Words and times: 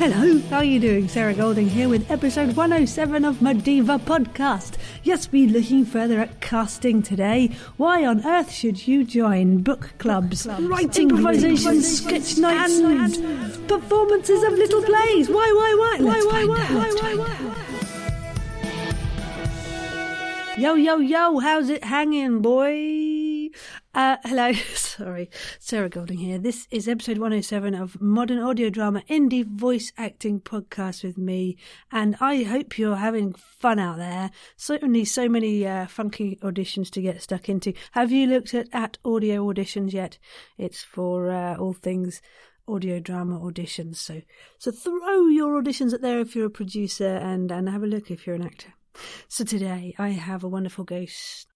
Hello, 0.00 0.40
how 0.48 0.56
are 0.56 0.64
you 0.64 0.80
doing? 0.80 1.08
Sarah 1.08 1.34
Golding 1.34 1.68
here 1.68 1.86
with 1.86 2.10
episode 2.10 2.56
107 2.56 3.22
of 3.22 3.36
Madiva 3.40 4.00
Podcast. 4.00 4.78
Yes, 5.02 5.30
we're 5.30 5.46
looking 5.46 5.84
further 5.84 6.18
at 6.18 6.40
casting 6.40 7.02
today. 7.02 7.50
Why 7.76 8.06
on 8.06 8.24
earth 8.24 8.50
should 8.50 8.88
you 8.88 9.04
join 9.04 9.58
book 9.58 9.92
clubs, 9.98 10.46
writing 10.46 11.10
improvisation, 11.10 11.82
sketch 11.82 12.38
nights, 12.38 12.78
and 12.78 13.68
performances 13.68 14.42
of 14.42 14.54
little 14.54 14.80
plays? 14.82 15.28
Why, 15.28 15.52
why, 15.54 15.74
why? 15.78 15.98
Why, 16.06 16.18
why, 16.24 16.46
why, 16.46 16.64
why, 16.64 16.94
why, 16.94 17.14
why? 17.16 17.36
Yo, 20.56 20.76
yo, 20.76 20.96
yo, 20.96 21.40
how's 21.40 21.68
it 21.68 21.84
hanging, 21.84 22.40
boy? 22.40 23.09
Uh, 23.92 24.16
hello, 24.22 24.52
sorry, 24.74 25.28
Sarah 25.58 25.88
Golding 25.88 26.18
here. 26.18 26.38
This 26.38 26.68
is 26.70 26.86
episode 26.86 27.18
107 27.18 27.74
of 27.74 28.00
Modern 28.00 28.38
Audio 28.38 28.70
Drama 28.70 29.02
Indie 29.10 29.44
Voice 29.44 29.92
Acting 29.98 30.40
Podcast 30.40 31.02
with 31.02 31.18
me, 31.18 31.56
and 31.90 32.16
I 32.20 32.44
hope 32.44 32.78
you're 32.78 32.94
having 32.94 33.32
fun 33.32 33.80
out 33.80 33.96
there. 33.96 34.30
Certainly, 34.56 35.06
so 35.06 35.28
many 35.28 35.66
uh, 35.66 35.88
funky 35.88 36.36
auditions 36.36 36.88
to 36.90 37.02
get 37.02 37.20
stuck 37.20 37.48
into. 37.48 37.72
Have 37.90 38.12
you 38.12 38.28
looked 38.28 38.54
at, 38.54 38.68
at 38.72 38.98
audio 39.04 39.44
auditions 39.52 39.92
yet? 39.92 40.18
It's 40.56 40.84
for 40.84 41.32
uh, 41.32 41.56
all 41.56 41.72
things 41.72 42.22
audio 42.68 43.00
drama 43.00 43.40
auditions. 43.40 43.96
So, 43.96 44.22
so 44.58 44.70
throw 44.70 45.26
your 45.26 45.60
auditions 45.60 45.92
at 45.92 46.00
there 46.00 46.20
if 46.20 46.36
you're 46.36 46.46
a 46.46 46.50
producer, 46.50 47.16
and 47.16 47.50
and 47.50 47.68
have 47.68 47.82
a 47.82 47.88
look 47.88 48.08
if 48.12 48.24
you're 48.24 48.36
an 48.36 48.46
actor. 48.46 48.72
So 49.26 49.42
today 49.42 49.96
I 49.98 50.10
have 50.10 50.44
a 50.44 50.48
wonderful 50.48 50.84
ghost 50.84 51.49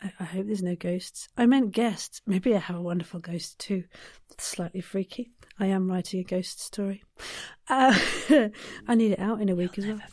I, 0.00 0.24
hope 0.24 0.46
there's 0.46 0.62
no 0.62 0.76
ghosts. 0.76 1.28
I 1.36 1.46
meant 1.46 1.72
guests. 1.72 2.22
Maybe 2.26 2.54
I 2.54 2.58
have 2.58 2.76
a 2.76 2.82
wonderful 2.82 3.20
ghost 3.20 3.58
too. 3.58 3.84
It's 4.30 4.46
slightly 4.46 4.80
freaky. 4.80 5.30
I 5.58 5.66
am 5.66 5.90
writing 5.90 6.20
a 6.20 6.24
ghost 6.24 6.60
story. 6.60 7.02
Uh, 7.68 7.98
I 8.88 8.94
need 8.94 9.12
it 9.12 9.18
out 9.18 9.40
in 9.40 9.48
a 9.48 9.56
week 9.56 9.76
You'll 9.76 9.90
as 9.90 9.98
well. 9.98 10.08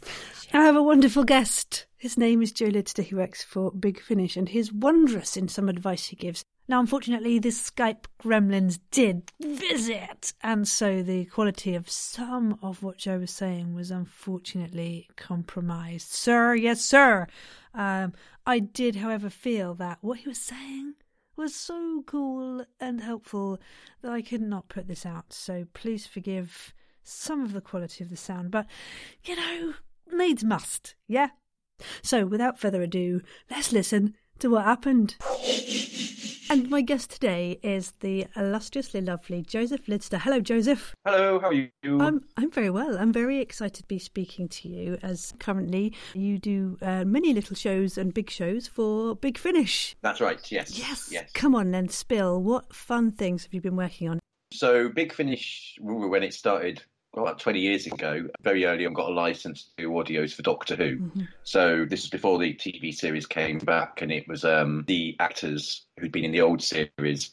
I 0.54 0.66
have 0.66 0.76
a 0.76 0.84
wonderful 0.84 1.24
guest. 1.24 1.86
His 1.98 2.18
name 2.18 2.42
is 2.42 2.52
Joe 2.52 2.68
Lidster. 2.68 3.04
He 3.04 3.14
works 3.14 3.44
for 3.44 3.72
Big 3.72 4.02
Finish 4.02 4.38
and 4.38 4.50
he's 4.50 4.74
wondrous 4.74 5.38
in 5.38 5.48
some 5.48 5.70
advice 5.70 6.08
he 6.08 6.16
gives. 6.16 6.44
Now, 6.68 6.80
unfortunately, 6.80 7.38
the 7.38 7.50
Skype 7.50 8.06
gremlins 8.20 8.80
did 8.90 9.32
visit, 9.40 10.34
and 10.42 10.68
so 10.68 11.04
the 11.04 11.26
quality 11.26 11.76
of 11.76 11.88
some 11.92 12.58
of 12.64 12.82
what 12.82 12.98
Joe 12.98 13.20
was 13.20 13.30
saying 13.30 13.76
was 13.76 13.92
unfortunately 13.92 15.08
compromised. 15.16 16.10
Sir, 16.10 16.56
yes, 16.56 16.82
sir. 16.82 17.28
Um, 17.76 18.14
I 18.46 18.60
did, 18.60 18.96
however, 18.98 19.30
feel 19.30 19.74
that 19.76 19.98
what 20.02 20.20
he 20.20 20.30
was 20.30 20.40
saying 20.40 20.94
was 21.36 21.54
so 21.54 22.04
cool 22.08 22.66
and 22.80 23.02
helpful 23.02 23.60
that 24.02 24.12
I 24.12 24.22
could 24.22 24.42
not 24.42 24.70
put 24.70 24.88
this 24.88 25.06
out. 25.06 25.34
So 25.34 25.66
please 25.74 26.08
forgive 26.08 26.74
some 27.04 27.44
of 27.44 27.54
the 27.54 27.62
quality 27.62 28.04
of 28.04 28.10
the 28.10 28.18
sound, 28.18 28.52
but 28.52 28.66
you 29.24 29.36
know, 29.36 29.74
needs 30.12 30.44
must, 30.44 30.96
yeah? 31.08 31.30
So 32.02 32.26
without 32.26 32.60
further 32.60 32.82
ado, 32.82 33.22
let's 33.50 33.74
listen 33.74 34.16
to 34.40 34.50
what 34.50 34.64
happened. 34.64 35.18
And 36.50 36.70
my 36.70 36.82
guest 36.82 37.10
today 37.10 37.60
is 37.64 37.94
the 38.02 38.28
illustriously 38.36 39.02
lovely 39.02 39.42
Joseph 39.42 39.88
Lidster. 39.88 40.20
Hello, 40.20 40.40
Joseph. 40.40 40.94
Hello, 41.04 41.40
how 41.40 41.48
are 41.48 41.54
you? 41.54 41.70
I'm, 41.84 42.22
I'm 42.38 42.52
very 42.52 42.70
well. 42.70 42.98
I'm 42.98 43.12
very 43.12 43.40
excited 43.40 43.82
to 43.82 43.88
be 43.88 43.98
speaking 43.98 44.48
to 44.50 44.70
you 44.70 44.98
as 45.02 45.34
currently 45.40 45.94
you 46.14 46.38
do 46.38 46.78
uh, 46.82 47.04
many 47.04 47.34
little 47.34 47.56
shows 47.56 47.98
and 47.98 48.14
big 48.14 48.30
shows 48.30 48.68
for 48.68 49.16
Big 49.16 49.38
Finish. 49.40 49.96
That's 50.02 50.22
right, 50.22 50.40
yes. 50.52 50.78
Yes. 50.78 51.10
yes. 51.12 51.32
Come 51.34 51.56
on 51.56 51.72
then, 51.72 51.90
spill. 51.90 52.42
What 52.44 52.74
fun 52.74 53.12
things 53.12 53.44
have 53.44 53.54
you 53.54 53.62
been 53.62 53.76
working 53.76 54.10
on? 54.10 54.20
So, 54.54 54.90
Big 54.90 55.14
Finish, 55.14 55.78
when 55.82 56.22
it 56.22 56.34
started, 56.34 56.84
about 57.22 57.40
20 57.40 57.60
years 57.60 57.88
ago, 57.88 58.28
very 58.42 58.66
early 58.66 58.86
on, 58.86 58.94
got 58.94 59.10
a 59.10 59.14
license 59.14 59.64
to 59.64 59.84
do 59.84 59.90
audios 59.90 60.34
for 60.34 60.42
Doctor 60.42 60.76
Who. 60.76 60.98
Mm-hmm. 60.98 61.22
So 61.44 61.86
this 61.86 62.04
is 62.04 62.10
before 62.10 62.40
the 62.40 62.54
TV 62.54 62.94
series 62.94 63.26
came 63.26 63.60
back, 63.60 64.02
and 64.02 64.12
it 64.12 64.28
was 64.28 64.44
um, 64.46 64.84
the 64.88 65.16
actors 65.20 65.86
who'd 66.00 66.12
been 66.12 66.26
in 66.26 66.32
the 66.32 66.42
old 66.42 66.62
series 66.62 67.32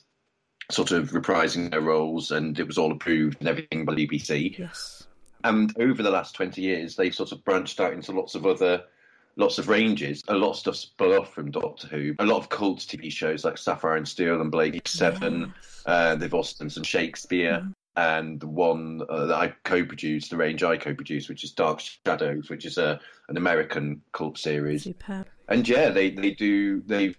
sort 0.70 0.92
of 0.92 1.10
reprising 1.10 1.70
their 1.70 1.80
roles, 1.80 2.30
and 2.30 2.58
it 2.58 2.66
was 2.66 2.78
all 2.78 2.92
approved 2.92 3.38
and 3.40 3.48
everything 3.48 3.84
by 3.84 3.94
the 3.94 4.06
BBC. 4.06 4.58
Yes. 4.58 5.04
And 5.44 5.74
over 5.78 6.02
the 6.02 6.10
last 6.10 6.34
20 6.34 6.60
years, 6.60 6.96
they've 6.96 7.14
sort 7.14 7.32
of 7.32 7.44
branched 7.44 7.80
out 7.80 7.92
into 7.92 8.12
lots 8.12 8.34
of 8.34 8.46
other 8.46 8.84
lots 9.36 9.58
of 9.58 9.68
ranges. 9.68 10.22
A 10.28 10.34
lot 10.34 10.50
of 10.50 10.56
stuff 10.56 10.76
spun 10.76 11.12
off 11.12 11.32
from 11.32 11.50
Doctor 11.50 11.88
Who. 11.88 12.14
A 12.18 12.26
lot 12.26 12.36
of 12.36 12.48
cult 12.48 12.80
TV 12.80 13.10
shows 13.10 13.44
like 13.44 13.56
Sapphire 13.56 13.96
and 13.96 14.06
Steel 14.06 14.40
and 14.40 14.50
Blake 14.50 14.86
Seven. 14.86 15.52
Yes. 15.56 15.82
Uh, 15.86 16.14
they've 16.16 16.34
also 16.34 16.56
done 16.58 16.70
some 16.70 16.84
Shakespeare. 16.84 17.60
Mm 17.64 17.74
and 17.97 18.41
the 18.41 18.47
one 18.47 19.03
uh, 19.08 19.26
that 19.26 19.36
I 19.36 19.54
co-produced, 19.64 20.30
the 20.30 20.36
range 20.36 20.62
I 20.62 20.76
co-produced, 20.76 21.28
which 21.28 21.44
is 21.44 21.53
Dark 21.53 21.80
Shadows, 21.80 22.48
which 22.48 22.64
is 22.64 22.78
a 22.78 23.00
an 23.28 23.36
American 23.36 24.03
cult 24.12 24.38
series. 24.38 24.84
Superb. 24.84 25.26
And 25.48 25.69
yeah, 25.69 25.91
they 25.91 26.10
they 26.10 26.31
do 26.31 26.81
they've 26.82 27.16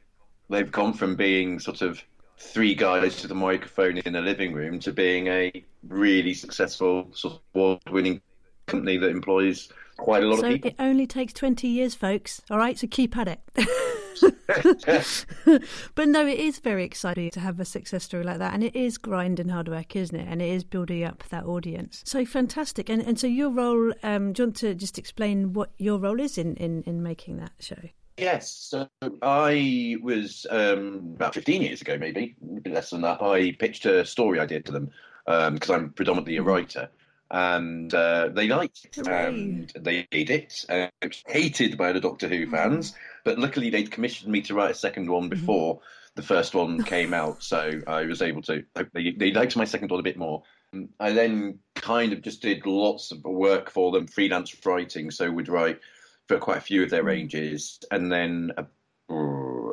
they've 0.49 0.71
gone 0.71 0.93
from 0.93 1.15
being 1.15 1.59
sort 1.59 1.81
of 1.81 2.01
three 2.37 2.75
guys 2.75 3.17
to 3.21 3.27
the 3.27 3.35
microphone 3.35 3.97
in 3.99 4.15
a 4.15 4.21
living 4.21 4.53
room 4.53 4.79
to 4.79 4.91
being 4.91 5.27
a 5.27 5.51
really 5.87 6.33
successful 6.33 7.07
sort 7.13 7.35
of 7.35 7.39
award-winning 7.55 8.21
company 8.65 8.97
that 8.97 9.09
employs 9.09 9.69
quite 9.97 10.23
a 10.23 10.27
lot 10.27 10.39
so 10.39 10.45
of 10.45 10.51
people. 10.53 10.71
So 10.71 10.75
it 10.83 10.85
only 10.85 11.07
takes 11.07 11.33
twenty 11.33 11.67
years, 11.67 11.95
folks. 11.95 12.41
All 12.49 12.57
right, 12.57 12.77
so 12.77 12.87
keep 12.87 13.15
at 13.17 13.27
it. 13.27 13.39
but 15.95 16.07
no, 16.07 16.25
it 16.25 16.39
is 16.39 16.59
very 16.59 16.83
exciting 16.83 17.29
to 17.31 17.39
have 17.39 17.59
a 17.59 17.65
success 17.65 18.03
story 18.03 18.23
like 18.23 18.39
that, 18.39 18.53
and 18.53 18.63
it 18.63 18.75
is 18.75 18.97
grind 18.97 19.39
and 19.39 19.51
hard 19.51 19.67
work, 19.67 19.95
isn't 19.95 20.15
it? 20.15 20.27
And 20.29 20.41
it 20.41 20.49
is 20.49 20.63
building 20.63 21.03
up 21.03 21.23
that 21.29 21.45
audience. 21.45 22.01
So 22.05 22.25
fantastic. 22.25 22.89
And 22.89 23.01
and 23.01 23.19
so 23.19 23.27
your 23.27 23.49
role, 23.49 23.93
um, 24.03 24.33
do 24.33 24.43
you 24.43 24.47
want 24.47 24.57
to 24.57 24.75
just 24.75 24.97
explain 24.97 25.53
what 25.53 25.71
your 25.77 25.99
role 25.99 26.19
is 26.19 26.37
in 26.37 26.55
in, 26.55 26.83
in 26.83 27.03
making 27.03 27.37
that 27.37 27.53
show? 27.59 27.89
Yes, 28.17 28.51
so 28.51 28.87
I 29.23 29.97
was 30.01 30.45
um, 30.51 31.13
about 31.15 31.33
15 31.33 31.63
years 31.63 31.81
ago, 31.81 31.97
maybe 31.97 32.35
a 32.57 32.61
bit 32.61 32.73
less 32.73 32.91
than 32.91 33.01
that. 33.01 33.23
I 33.23 33.53
pitched 33.53 33.87
a 33.87 34.05
story 34.05 34.39
idea 34.39 34.61
to 34.61 34.71
them 34.71 34.91
because 35.25 35.69
um, 35.69 35.75
I'm 35.75 35.89
predominantly 35.93 36.37
a 36.37 36.41
mm-hmm. 36.41 36.49
writer 36.49 36.89
and 37.31 37.91
uh, 37.93 38.29
they 38.29 38.47
liked 38.47 38.85
it 38.85 39.07
and 39.07 39.71
they 39.75 40.07
made 40.11 40.29
it. 40.29 40.65
Uh, 40.69 40.87
it 41.01 41.07
was 41.07 41.23
hated 41.25 41.77
by 41.77 41.91
the 41.91 41.99
Doctor 41.99 42.27
Who 42.27 42.47
fans, 42.47 42.93
but 43.23 43.39
luckily 43.39 43.69
they'd 43.69 43.91
commissioned 43.91 44.31
me 44.31 44.41
to 44.41 44.53
write 44.53 44.71
a 44.71 44.75
second 44.75 45.09
one 45.09 45.23
mm-hmm. 45.23 45.39
before 45.39 45.79
the 46.15 46.21
first 46.21 46.53
one 46.53 46.83
came 46.95 47.13
out, 47.13 47.43
so 47.43 47.81
I 47.87 48.05
was 48.05 48.21
able 48.21 48.41
to. 48.43 48.63
They, 48.93 49.11
they 49.11 49.31
liked 49.31 49.55
my 49.55 49.65
second 49.65 49.91
one 49.91 49.99
a 49.99 50.03
bit 50.03 50.17
more. 50.17 50.43
I 50.99 51.11
then 51.11 51.59
kind 51.75 52.13
of 52.13 52.21
just 52.21 52.41
did 52.41 52.65
lots 52.65 53.11
of 53.11 53.23
work 53.23 53.69
for 53.69 53.91
them, 53.91 54.07
freelance 54.07 54.55
writing, 54.65 55.11
so 55.11 55.31
would 55.31 55.47
write 55.47 55.79
for 56.27 56.39
quite 56.39 56.57
a 56.57 56.61
few 56.61 56.83
of 56.83 56.89
their 56.89 57.03
mm. 57.03 57.07
ranges, 57.07 57.79
and 57.91 58.11
then. 58.11 58.51
Uh, 58.57 58.63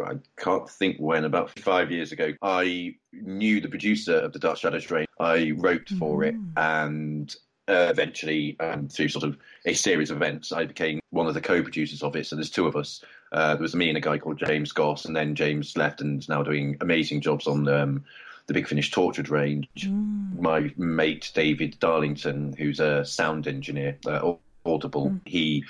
I 0.02 0.14
can't 0.38 0.68
think 0.68 0.96
when, 0.98 1.24
about 1.24 1.56
five 1.60 1.90
years 1.90 2.10
ago, 2.10 2.32
I 2.42 2.96
knew 3.12 3.60
the 3.60 3.68
producer 3.68 4.16
of 4.16 4.32
the 4.32 4.38
Dark 4.38 4.58
Shadows 4.58 4.90
range. 4.90 5.08
I 5.20 5.52
wrote 5.56 5.88
for 5.90 6.22
mm-hmm. 6.22 6.24
it, 6.24 6.34
and 6.56 7.34
uh, 7.68 7.86
eventually, 7.90 8.56
um, 8.58 8.88
through 8.88 9.08
sort 9.08 9.24
of 9.24 9.36
a 9.66 9.74
series 9.74 10.10
of 10.10 10.16
events, 10.16 10.52
I 10.52 10.64
became 10.64 10.98
one 11.10 11.26
of 11.26 11.34
the 11.34 11.40
co-producers 11.40 12.02
of 12.02 12.16
it. 12.16 12.26
So 12.26 12.36
there's 12.36 12.50
two 12.50 12.66
of 12.66 12.76
us. 12.76 13.04
Uh, 13.32 13.54
there 13.54 13.62
was 13.62 13.76
me 13.76 13.88
and 13.88 13.98
a 13.98 14.00
guy 14.00 14.18
called 14.18 14.38
James 14.38 14.72
Goss, 14.72 15.04
and 15.04 15.14
then 15.14 15.34
James 15.34 15.76
left 15.76 16.00
and 16.00 16.20
is 16.20 16.28
now 16.28 16.42
doing 16.42 16.76
amazing 16.80 17.20
jobs 17.20 17.46
on 17.46 17.68
um, 17.68 18.04
the 18.46 18.54
Big 18.54 18.66
Finish 18.66 18.90
Torchwood 18.90 19.30
range. 19.30 19.68
Mm. 19.78 20.40
My 20.40 20.72
mate 20.76 21.30
David 21.34 21.78
Darlington, 21.78 22.54
who's 22.58 22.80
a 22.80 23.04
sound 23.04 23.46
engineer, 23.46 23.96
uh, 24.06 24.32
Audible, 24.66 25.10
mm. 25.10 25.20
he 25.24 25.64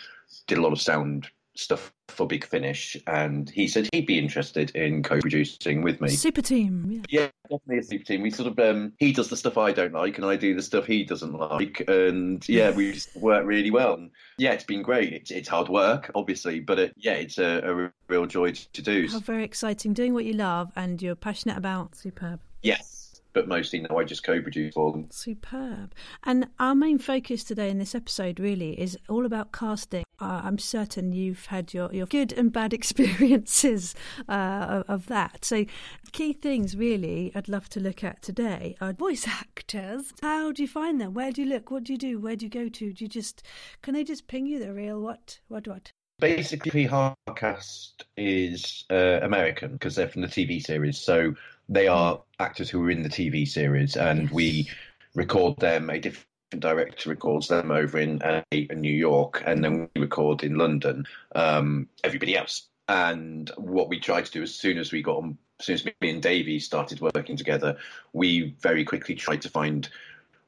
did 0.47 0.59
a 0.59 0.63
lot 0.63 0.73
of 0.73 0.81
sound 0.81 1.29
stuff 1.61 1.93
for 2.09 2.27
Big 2.27 2.45
Finish, 2.45 2.97
and 3.07 3.49
he 3.51 3.69
said 3.69 3.89
he'd 3.93 4.07
be 4.07 4.19
interested 4.19 4.71
in 4.71 5.03
co-producing 5.03 5.83
with 5.83 6.01
me. 6.01 6.09
Super 6.09 6.43
team, 6.43 6.85
yeah, 6.89 7.03
yeah 7.09 7.29
definitely 7.45 7.79
a 7.79 7.83
super 7.83 8.05
team. 8.05 8.23
We 8.23 8.31
sort 8.31 8.49
of 8.49 8.59
um, 8.59 8.93
he 8.99 9.13
does 9.13 9.29
the 9.29 9.37
stuff 9.37 9.59
I 9.59 9.73
don't 9.73 9.93
like, 9.93 10.17
and 10.17 10.27
I 10.27 10.37
do 10.37 10.55
the 10.55 10.63
stuff 10.63 10.87
he 10.87 11.05
doesn't 11.05 11.35
like, 11.35 11.85
and 11.89 12.47
yeah, 12.49 12.71
we 12.71 12.93
just 12.93 13.15
work 13.17 13.45
really 13.45 13.71
well. 13.71 13.95
And 13.95 14.11
yeah, 14.39 14.53
it's 14.53 14.65
been 14.65 14.83
great. 14.83 15.13
It's 15.13 15.31
it's 15.31 15.49
hard 15.49 15.69
work, 15.69 16.11
obviously, 16.15 16.61
but 16.61 16.79
it, 16.79 16.95
yeah, 16.97 17.15
it's 17.15 17.39
a, 17.39 17.61
a 17.65 17.93
real 18.09 18.27
joy 18.27 18.53
to 18.53 18.83
do. 18.83 19.09
How 19.11 19.21
very 19.21 19.45
exciting! 19.45 19.93
Doing 19.93 20.15
what 20.15 20.25
you 20.25 20.35
love 20.35 20.73
and 20.77 21.01
you're 21.01 21.17
passionate 21.17 21.57
about. 21.57 21.95
Superb. 21.95 22.41
Yes 22.63 23.00
but 23.33 23.49
mostly 23.49 23.81
now 23.81 23.99
I 23.99 24.05
just 24.05 24.23
co-produce 24.23 24.75
for 24.75 24.93
them. 24.93 25.09
Superb. 25.11 25.95
And 26.25 26.49
our 26.59 26.75
main 26.75 26.99
focus 26.99 27.45
today 27.45 27.71
in 27.71 27.79
this 27.79 27.95
episode 27.95 28.41
really 28.41 28.81
is 28.81 28.99
all 29.09 29.27
about 29.27 29.53
casting. 29.53 30.05
Uh, 30.21 30.43
I'm 30.45 30.59
certain 30.59 31.13
you've 31.13 31.47
had 31.47 31.73
your, 31.73 31.93
your 31.93 32.07
good 32.07 32.33
and 32.33 32.53
bad 32.53 32.75
experiences 32.81 33.95
uh, 34.29 34.85
of, 34.87 35.07
that. 35.07 35.45
So, 35.45 35.65
key 36.13 36.35
things 36.35 36.77
really 36.77 37.33
I'd 37.35 37.49
love 37.49 37.69
to 37.71 37.81
look 37.81 38.05
at 38.05 38.21
today 38.23 38.77
are 38.81 38.93
voice 38.93 39.27
actors. 39.29 40.13
How 40.21 40.53
do 40.53 40.63
you 40.63 40.69
find 40.69 41.01
them? 41.01 41.15
Where 41.15 41.33
do 41.33 41.43
you 41.43 41.49
look? 41.49 41.71
What 41.71 41.85
do 41.85 41.93
you 41.93 41.99
do? 41.99 42.19
Where 42.19 42.37
do 42.37 42.47
you 42.47 42.51
go 42.51 42.69
to? 42.69 42.93
Do 42.93 43.05
you 43.05 43.09
just 43.09 43.43
can 43.83 43.95
they 43.95 44.05
just 44.05 44.27
ping 44.27 44.47
you 44.47 44.59
the 44.59 44.73
real 44.73 45.01
what? 45.01 45.41
What? 45.49 45.67
What? 45.67 45.93
Basically, 46.19 46.87
Hardcast 46.87 47.93
is 48.19 48.85
uh, 48.91 49.21
American 49.23 49.73
because 49.73 49.97
they're 49.97 50.09
from 50.09 50.21
the 50.21 50.29
TV 50.29 50.63
series. 50.63 50.99
So 50.99 51.35
they 51.71 51.87
are 51.87 52.21
actors 52.41 52.69
who 52.69 52.85
are 52.85 52.91
in 52.91 53.03
the 53.03 53.09
TV 53.09 53.49
series, 53.49 53.97
and 53.97 54.29
we 54.31 54.69
record 55.15 55.57
them 55.59 55.89
a 55.89 55.99
different 55.99 56.27
director 56.59 57.09
records 57.09 57.47
them 57.47 57.71
over 57.71 57.99
in, 57.99 58.21
uh, 58.23 58.43
in 58.51 58.81
New 58.81 58.93
York, 58.93 59.43
and 59.47 59.63
then 59.63 59.89
we 59.95 60.01
record 60.03 60.43
in 60.43 60.59
London. 60.59 61.07
Um, 61.35 61.89
everybody 62.03 62.37
else. 62.37 62.67
And 62.89 63.49
what 63.57 63.89
we 63.89 64.01
tried 64.01 64.27
to 64.27 64.33
do 64.33 64.43
as 64.43 64.53
soon 64.53 64.77
as 64.77 64.91
we 64.91 65.01
got 65.01 65.19
on, 65.19 65.39
as 65.61 65.67
soon 65.67 65.75
as 65.75 65.85
me 65.85 65.93
and 66.03 66.21
Davey 66.21 66.59
started 66.59 67.01
working 67.01 67.37
together, 67.37 67.77
we 68.13 68.57
very 68.59 68.85
quickly 68.85 69.15
tried 69.15 69.43
to 69.43 69.49
find 69.49 69.89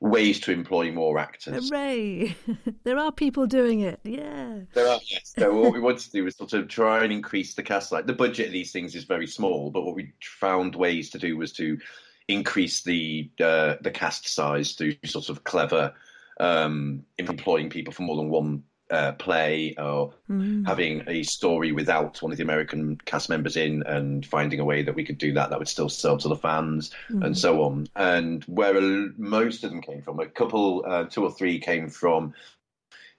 ways 0.03 0.41
to 0.41 0.51
employ 0.51 0.91
more 0.91 1.17
actors. 1.17 1.71
Hooray! 1.71 2.37
there 2.85 2.99
are 2.99 3.13
people 3.13 3.47
doing 3.47 3.81
it. 3.81 4.01
Yeah. 4.03 4.59
There 4.75 4.89
are, 4.89 4.99
yes. 5.09 5.33
So 5.39 5.55
what 5.55 5.73
we 5.73 5.79
wanted 5.79 6.01
to 6.01 6.11
do 6.11 6.25
was 6.25 6.37
sort 6.37 6.53
of 6.55 6.67
try 6.67 7.05
and 7.05 7.13
increase 7.13 7.55
the 7.55 7.63
cast. 7.63 7.93
Like 7.93 8.07
the 8.07 8.13
budget 8.13 8.47
of 8.47 8.53
these 8.53 8.73
things 8.73 8.97
is 8.97 9.05
very 9.05 9.29
small, 9.29 9.71
but 9.71 9.83
what 9.83 9.95
we 9.95 10.13
found 10.21 10.75
ways 10.75 11.09
to 11.11 11.19
do 11.19 11.37
was 11.37 11.53
to 11.53 11.79
increase 12.27 12.83
the 12.83 13.31
uh, 13.41 13.77
the 13.81 13.93
cast 13.93 14.29
size 14.29 14.73
through 14.73 14.95
sort 15.05 15.29
of 15.29 15.45
clever 15.45 15.95
um, 16.41 17.05
employing 17.19 17.71
people 17.71 17.93
for 17.93 18.03
more 18.03 18.17
than 18.17 18.29
one 18.29 18.65
uh, 18.93 19.13
play 19.13 19.75
or 19.79 20.13
mm. 20.31 20.67
having 20.67 21.03
a 21.09 21.23
story 21.23 21.73
without 21.73 22.21
one 22.21 22.31
of 22.31 22.37
the 22.37 22.45
American 22.45 22.99
cast 23.05 23.31
members 23.31 23.57
in 23.57 23.83
and 23.85 24.25
finding 24.27 24.61
a 24.61 24.65
way 24.65 24.83
that 24.83 24.95
we 24.95 25.05
could 25.05 25.19
do 25.19 25.33
that 25.33 25.51
that 25.51 25.59
would 25.59 25.69
still 25.69 25.89
sell 25.89 26.19
to 26.19 26.29
the 26.29 26.37
fans 26.37 26.93
mm. 27.11 27.25
and 27.25 27.37
so 27.37 27.63
on. 27.63 27.89
And 27.97 28.45
where 28.45 28.75
most 29.17 29.65
of 29.65 29.71
them 29.71 29.81
came 29.81 30.03
from, 30.03 30.21
a 30.21 30.27
couple, 30.27 30.85
uh, 30.87 31.05
two 31.05 31.25
or 31.25 31.33
three 31.33 31.59
came 31.59 31.89
from 31.89 32.35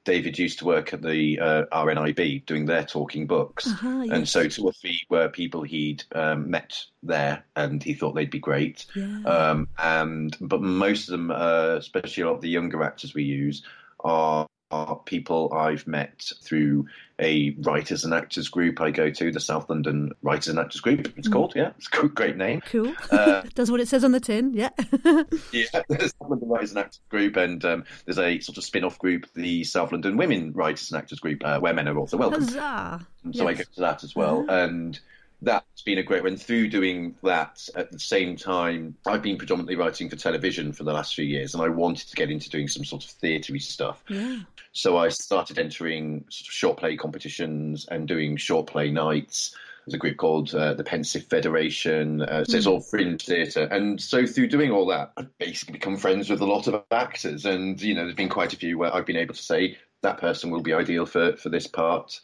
David 0.05 0.37
used 0.37 0.59
to 0.59 0.65
work 0.65 0.93
at 0.93 1.01
the 1.01 1.39
uh, 1.39 1.63
RNIB 1.71 2.45
doing 2.45 2.65
their 2.65 2.83
talking 2.83 3.25
books, 3.25 3.67
uh-huh, 3.67 4.01
yes. 4.03 4.13
and 4.13 4.27
so 4.27 4.47
two 4.49 4.65
or 4.65 4.73
three 4.73 5.01
were 5.09 5.29
people 5.29 5.63
he'd 5.63 6.03
um, 6.13 6.51
met 6.51 6.85
there, 7.03 7.45
and 7.55 7.81
he 7.81 7.93
thought 7.93 8.13
they'd 8.13 8.29
be 8.29 8.39
great. 8.39 8.85
Yeah. 8.95 9.21
Um, 9.23 9.69
and 9.77 10.35
but 10.41 10.61
most 10.61 11.07
of 11.07 11.13
them, 11.13 11.31
uh, 11.31 11.75
especially 11.77 12.23
a 12.23 12.27
lot 12.27 12.35
of 12.35 12.41
the 12.41 12.49
younger 12.49 12.83
actors 12.83 13.13
we 13.13 13.23
use, 13.23 13.63
are 14.01 14.45
are 14.73 14.95
people 14.95 15.53
I've 15.53 15.85
met 15.85 16.31
through 16.41 16.87
a 17.19 17.51
writers 17.59 18.03
and 18.03 18.13
actors 18.13 18.49
group 18.49 18.81
I 18.81 18.89
go 18.89 19.11
to, 19.11 19.31
the 19.31 19.39
South 19.39 19.69
London 19.69 20.11
Writers 20.23 20.47
and 20.47 20.57
Actors 20.57 20.81
Group. 20.81 21.13
It's 21.15 21.29
mm. 21.29 21.31
called, 21.31 21.53
yeah, 21.55 21.71
it's 21.77 21.87
a 21.93 22.07
great 22.07 22.37
name. 22.37 22.61
Cool. 22.61 22.91
Uh, 23.11 23.43
Does 23.53 23.69
what 23.69 23.79
it 23.79 23.87
says 23.87 24.03
on 24.03 24.13
the 24.13 24.19
tin, 24.19 24.53
yeah. 24.53 24.69
yeah, 24.81 25.65
the 25.89 26.11
South 26.19 26.29
London 26.29 26.49
Writers 26.49 26.71
and 26.71 26.79
Actors 26.79 27.01
Group, 27.09 27.35
and 27.37 27.63
um, 27.63 27.83
there's 28.05 28.17
a 28.17 28.39
sort 28.39 28.57
of 28.57 28.63
spin-off 28.63 28.97
group, 28.97 29.27
the 29.35 29.63
South 29.63 29.91
London 29.91 30.17
Women 30.17 30.53
Writers 30.53 30.91
and 30.91 30.97
Actors 30.97 31.19
Group, 31.19 31.45
uh, 31.45 31.59
where 31.59 31.73
men 31.73 31.87
are 31.87 31.97
also 31.97 32.17
welcome. 32.17 32.41
Huzzah! 32.41 33.05
So 33.31 33.47
yes. 33.47 33.47
I 33.47 33.53
go 33.53 33.63
to 33.75 33.81
that 33.81 34.03
as 34.03 34.15
well, 34.15 34.41
uh-huh. 34.49 34.57
and 34.57 34.99
that's 35.43 35.81
been 35.81 35.97
a 35.97 36.03
great 36.03 36.23
one. 36.23 36.37
Through 36.37 36.69
doing 36.69 37.15
that 37.23 37.67
at 37.75 37.91
the 37.91 37.99
same 37.99 38.35
time, 38.35 38.95
I've 39.05 39.21
been 39.21 39.37
predominantly 39.37 39.75
writing 39.75 40.09
for 40.09 40.15
television 40.15 40.73
for 40.73 40.83
the 40.83 40.93
last 40.93 41.15
few 41.15 41.25
years, 41.25 41.53
and 41.53 41.63
I 41.63 41.69
wanted 41.69 42.07
to 42.09 42.15
get 42.15 42.31
into 42.31 42.49
doing 42.49 42.67
some 42.67 42.85
sort 42.85 43.03
of 43.03 43.11
theatery 43.11 43.61
stuff. 43.61 44.03
Yeah. 44.09 44.39
So 44.71 44.97
I 44.97 45.09
started 45.09 45.59
entering 45.59 46.25
sort 46.29 46.47
of 46.47 46.53
short 46.53 46.77
play 46.77 46.95
competitions 46.97 47.85
and 47.91 48.07
doing 48.07 48.37
short 48.37 48.67
play 48.67 48.89
nights. 48.89 49.55
There's 49.85 49.95
a 49.95 49.97
group 49.97 50.17
called 50.17 50.55
uh, 50.55 50.73
the 50.75 50.83
Pensive 50.83 51.25
Federation. 51.25 52.21
Uh, 52.21 52.45
so 52.45 52.57
it's 52.57 52.65
all 52.65 52.79
fringe 52.79 53.25
theatre. 53.25 53.63
And 53.63 54.01
so 54.01 54.25
through 54.25 54.47
doing 54.47 54.71
all 54.71 54.85
that, 54.87 55.11
I've 55.17 55.37
basically 55.37 55.73
become 55.73 55.97
friends 55.97 56.29
with 56.29 56.39
a 56.39 56.45
lot 56.45 56.67
of 56.67 56.83
actors. 56.89 57.45
And, 57.45 57.81
you 57.81 57.93
know, 57.93 58.03
there's 58.03 58.15
been 58.15 58.29
quite 58.29 58.53
a 58.53 58.55
few 58.55 58.77
where 58.77 58.95
I've 58.95 59.05
been 59.05 59.17
able 59.17 59.35
to 59.35 59.43
say, 59.43 59.77
that 60.01 60.19
person 60.19 60.51
will 60.51 60.61
be 60.61 60.73
ideal 60.73 61.05
for, 61.05 61.35
for 61.35 61.49
this 61.49 61.67
part. 61.67 62.19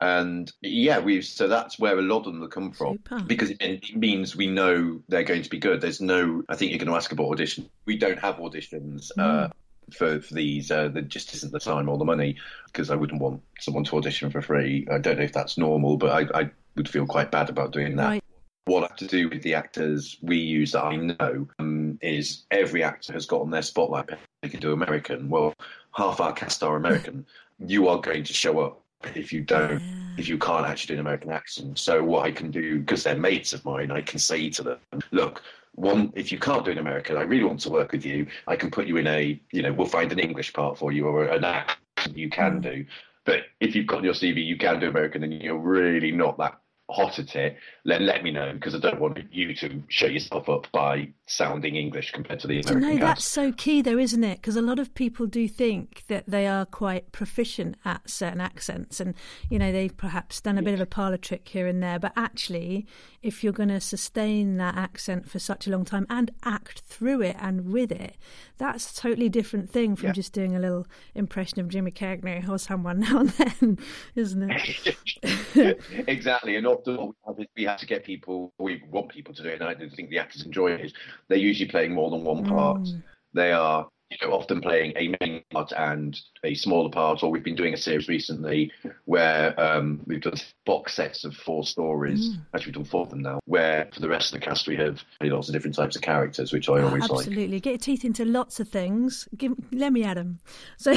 And 0.00 0.52
yeah, 0.60 0.98
we 0.98 1.22
so 1.22 1.48
that's 1.48 1.78
where 1.78 1.98
a 1.98 2.02
lot 2.02 2.26
of 2.26 2.34
them 2.34 2.48
come 2.48 2.72
from 2.72 2.96
Super. 2.96 3.20
because 3.22 3.50
it, 3.50 3.56
it, 3.60 3.96
means 3.96 4.36
we 4.36 4.46
know 4.46 5.00
they're 5.08 5.22
going 5.22 5.42
to 5.42 5.50
be 5.50 5.58
good. 5.58 5.80
There's 5.80 6.00
no, 6.00 6.42
I 6.48 6.56
think 6.56 6.70
you're 6.70 6.78
going 6.78 6.90
to 6.90 6.96
ask 6.96 7.12
about 7.12 7.28
audition. 7.28 7.70
We 7.86 7.96
don't 7.96 8.18
have 8.18 8.36
auditions. 8.36 9.10
Mm. 9.18 9.46
Uh, 9.46 9.48
for, 9.92 10.20
for 10.20 10.34
these, 10.34 10.70
uh, 10.70 10.88
there 10.88 11.02
just 11.02 11.34
isn't 11.34 11.52
the 11.52 11.60
time 11.60 11.88
or 11.88 11.96
the 11.96 12.04
money 12.04 12.36
because 12.66 12.90
I 12.90 12.96
wouldn't 12.96 13.20
want 13.20 13.42
someone 13.60 13.84
to 13.84 13.96
audition 13.96 14.30
for 14.30 14.42
free. 14.42 14.86
I 14.90 14.98
don't 14.98 15.18
know 15.18 15.24
if 15.24 15.32
that's 15.32 15.56
normal, 15.56 15.96
but 15.96 16.10
I, 16.10 16.40
I 16.40 16.50
would 16.74 16.88
feel 16.88 17.06
quite 17.06 17.30
bad 17.30 17.48
about 17.48 17.72
doing 17.72 17.96
that. 17.96 18.08
Right. 18.08 18.24
What 18.64 18.82
I 18.82 18.88
have 18.88 18.96
to 18.96 19.06
do 19.06 19.28
with 19.28 19.42
the 19.42 19.54
actors 19.54 20.18
we 20.22 20.38
use 20.38 20.72
that 20.72 20.82
I 20.82 20.96
know 20.96 21.46
um, 21.60 21.98
is 22.02 22.44
every 22.50 22.82
actor 22.82 23.12
has 23.12 23.24
got 23.24 23.42
on 23.42 23.50
their 23.50 23.62
spotlight. 23.62 24.10
They 24.42 24.48
can 24.48 24.58
do 24.58 24.72
American. 24.72 25.30
Well, 25.30 25.54
half 25.94 26.20
our 26.20 26.32
cast 26.32 26.64
are 26.64 26.76
American. 26.76 27.26
you 27.64 27.88
are 27.88 28.00
going 28.00 28.24
to 28.24 28.32
show 28.32 28.58
up 28.58 28.82
if 29.14 29.32
you 29.32 29.42
don't 29.42 29.82
if 30.16 30.28
you 30.28 30.38
can't 30.38 30.66
actually 30.66 30.94
do 30.94 31.00
an 31.00 31.06
American 31.06 31.30
accent. 31.30 31.78
So 31.78 32.02
what 32.02 32.24
I 32.24 32.30
can 32.30 32.50
do 32.50 32.80
because 32.80 33.04
they're 33.04 33.16
mates 33.16 33.52
of 33.52 33.64
mine, 33.64 33.90
I 33.90 34.00
can 34.00 34.18
say 34.18 34.50
to 34.50 34.62
them, 34.62 34.78
look. 35.10 35.42
One, 35.74 36.10
if 36.16 36.32
you 36.32 36.38
can't 36.38 36.64
do 36.64 36.70
an 36.70 36.78
American, 36.78 37.18
I 37.18 37.20
really 37.20 37.44
want 37.44 37.60
to 37.60 37.68
work 37.68 37.92
with 37.92 38.06
you. 38.06 38.26
I 38.46 38.56
can 38.56 38.70
put 38.70 38.86
you 38.86 38.96
in 38.96 39.06
a, 39.06 39.38
you 39.52 39.60
know, 39.60 39.74
we'll 39.74 39.86
find 39.86 40.10
an 40.10 40.18
English 40.18 40.54
part 40.54 40.78
for 40.78 40.90
you 40.90 41.06
or 41.06 41.24
an 41.24 41.44
accent 41.44 42.16
you 42.16 42.30
can 42.30 42.60
mm. 42.60 42.62
do. 42.62 42.86
But 43.26 43.40
if 43.60 43.74
you've 43.74 43.86
got 43.86 44.02
your 44.02 44.14
CV, 44.14 44.42
you 44.42 44.56
can 44.56 44.80
do 44.80 44.88
American, 44.88 45.22
and 45.22 45.42
you're 45.42 45.58
really 45.58 46.12
not 46.12 46.38
that 46.38 46.58
hot 46.90 47.18
at 47.18 47.34
it, 47.34 47.56
then 47.84 48.06
let 48.06 48.22
me 48.22 48.30
know 48.30 48.52
because 48.52 48.74
I 48.74 48.78
don't 48.78 49.00
want 49.00 49.18
you 49.32 49.54
to 49.54 49.82
show 49.88 50.06
yourself 50.06 50.48
up 50.48 50.68
by 50.72 51.12
sounding 51.26 51.74
English 51.74 52.12
compared 52.12 52.40
to 52.40 52.46
the 52.46 52.60
American. 52.60 52.80
No, 52.80 52.96
that's 52.98 53.24
so 53.24 53.52
key, 53.52 53.82
though, 53.82 53.98
isn't 53.98 54.22
it? 54.22 54.36
Because 54.36 54.56
a 54.56 54.62
lot 54.62 54.78
of 54.78 54.94
people 54.94 55.26
do 55.26 55.48
think 55.48 56.04
that 56.06 56.24
they 56.26 56.46
are 56.46 56.64
quite 56.64 57.10
proficient 57.12 57.76
at 57.84 58.08
certain 58.08 58.40
accents, 58.40 59.00
and 59.00 59.14
you 59.50 59.58
know 59.58 59.72
they've 59.72 59.96
perhaps 59.96 60.40
done 60.40 60.58
a 60.58 60.62
bit 60.62 60.74
of 60.74 60.80
a 60.80 60.86
parlor 60.86 61.16
trick 61.16 61.48
here 61.48 61.66
and 61.66 61.82
there. 61.82 61.98
But 61.98 62.12
actually, 62.16 62.86
if 63.22 63.42
you're 63.42 63.52
going 63.52 63.68
to 63.70 63.80
sustain 63.80 64.56
that 64.58 64.76
accent 64.76 65.28
for 65.28 65.38
such 65.38 65.66
a 65.66 65.70
long 65.70 65.84
time 65.84 66.06
and 66.08 66.30
act 66.44 66.80
through 66.80 67.22
it 67.22 67.36
and 67.40 67.72
with 67.72 67.90
it, 67.90 68.16
that's 68.58 68.92
a 68.92 68.94
totally 68.94 69.28
different 69.28 69.68
thing 69.68 69.96
from 69.96 70.08
yeah. 70.08 70.12
just 70.12 70.32
doing 70.32 70.54
a 70.54 70.60
little 70.60 70.86
impression 71.14 71.60
of 71.60 71.68
Jimmy 71.68 71.90
Cagney 71.90 72.48
or 72.48 72.58
someone 72.58 73.00
now 73.06 73.20
and 73.20 73.30
then, 73.30 73.78
isn't 74.14 74.50
it? 74.50 75.78
exactly, 76.08 76.56
and 76.56 76.66
often 76.66 76.96
what 76.96 77.08
we 77.08 77.14
have 77.26 77.40
is 77.40 77.46
we 77.56 77.64
have 77.64 77.80
to 77.80 77.86
get 77.86 78.04
people, 78.04 78.52
we 78.58 78.82
want 78.90 79.08
people 79.08 79.34
to 79.34 79.42
do 79.42 79.48
it, 79.48 79.60
and 79.60 79.68
I 79.68 79.74
do 79.74 79.90
think 79.90 80.10
the 80.10 80.18
actors 80.18 80.44
enjoy 80.44 80.70
it, 80.72 80.80
is 80.80 80.92
they're 81.28 81.38
usually 81.38 81.68
playing 81.68 81.92
more 81.92 82.10
than 82.10 82.24
one 82.24 82.44
part. 82.44 82.82
Mm. 82.82 83.02
They 83.34 83.52
are 83.52 83.88
you 84.10 84.16
know, 84.22 84.32
often 84.32 84.60
playing 84.60 84.92
a 84.96 85.14
main 85.20 85.42
part 85.50 85.72
and 85.76 86.18
a 86.44 86.54
smaller 86.54 86.90
part, 86.90 87.22
or 87.22 87.30
we've 87.30 87.42
been 87.42 87.56
doing 87.56 87.74
a 87.74 87.76
series 87.76 88.08
recently 88.08 88.70
where 89.04 89.58
um, 89.60 90.00
we've 90.06 90.20
done 90.20 90.34
box 90.64 90.94
sets 90.94 91.24
of 91.24 91.34
four 91.34 91.64
stories. 91.64 92.30
Mm. 92.30 92.40
Actually, 92.54 92.66
we've 92.68 92.74
done 92.76 92.84
four 92.84 93.02
of 93.02 93.10
them 93.10 93.22
now. 93.22 93.40
Where 93.46 93.88
for 93.92 94.00
the 94.00 94.08
rest 94.08 94.32
of 94.32 94.40
the 94.40 94.46
cast, 94.46 94.68
we 94.68 94.76
have 94.76 95.02
lots 95.20 95.48
of 95.48 95.54
different 95.54 95.74
types 95.74 95.96
of 95.96 96.02
characters, 96.02 96.52
which 96.52 96.68
I 96.68 96.74
oh, 96.74 96.86
always 96.86 97.02
absolutely. 97.02 97.16
like. 97.16 97.26
Absolutely, 97.26 97.60
get 97.60 97.70
your 97.70 97.78
teeth 97.78 98.04
into 98.04 98.24
lots 98.24 98.60
of 98.60 98.68
things. 98.68 99.28
Give, 99.36 99.54
let 99.72 99.92
me 99.92 100.04
at 100.04 100.14
them. 100.14 100.38
So, 100.78 100.92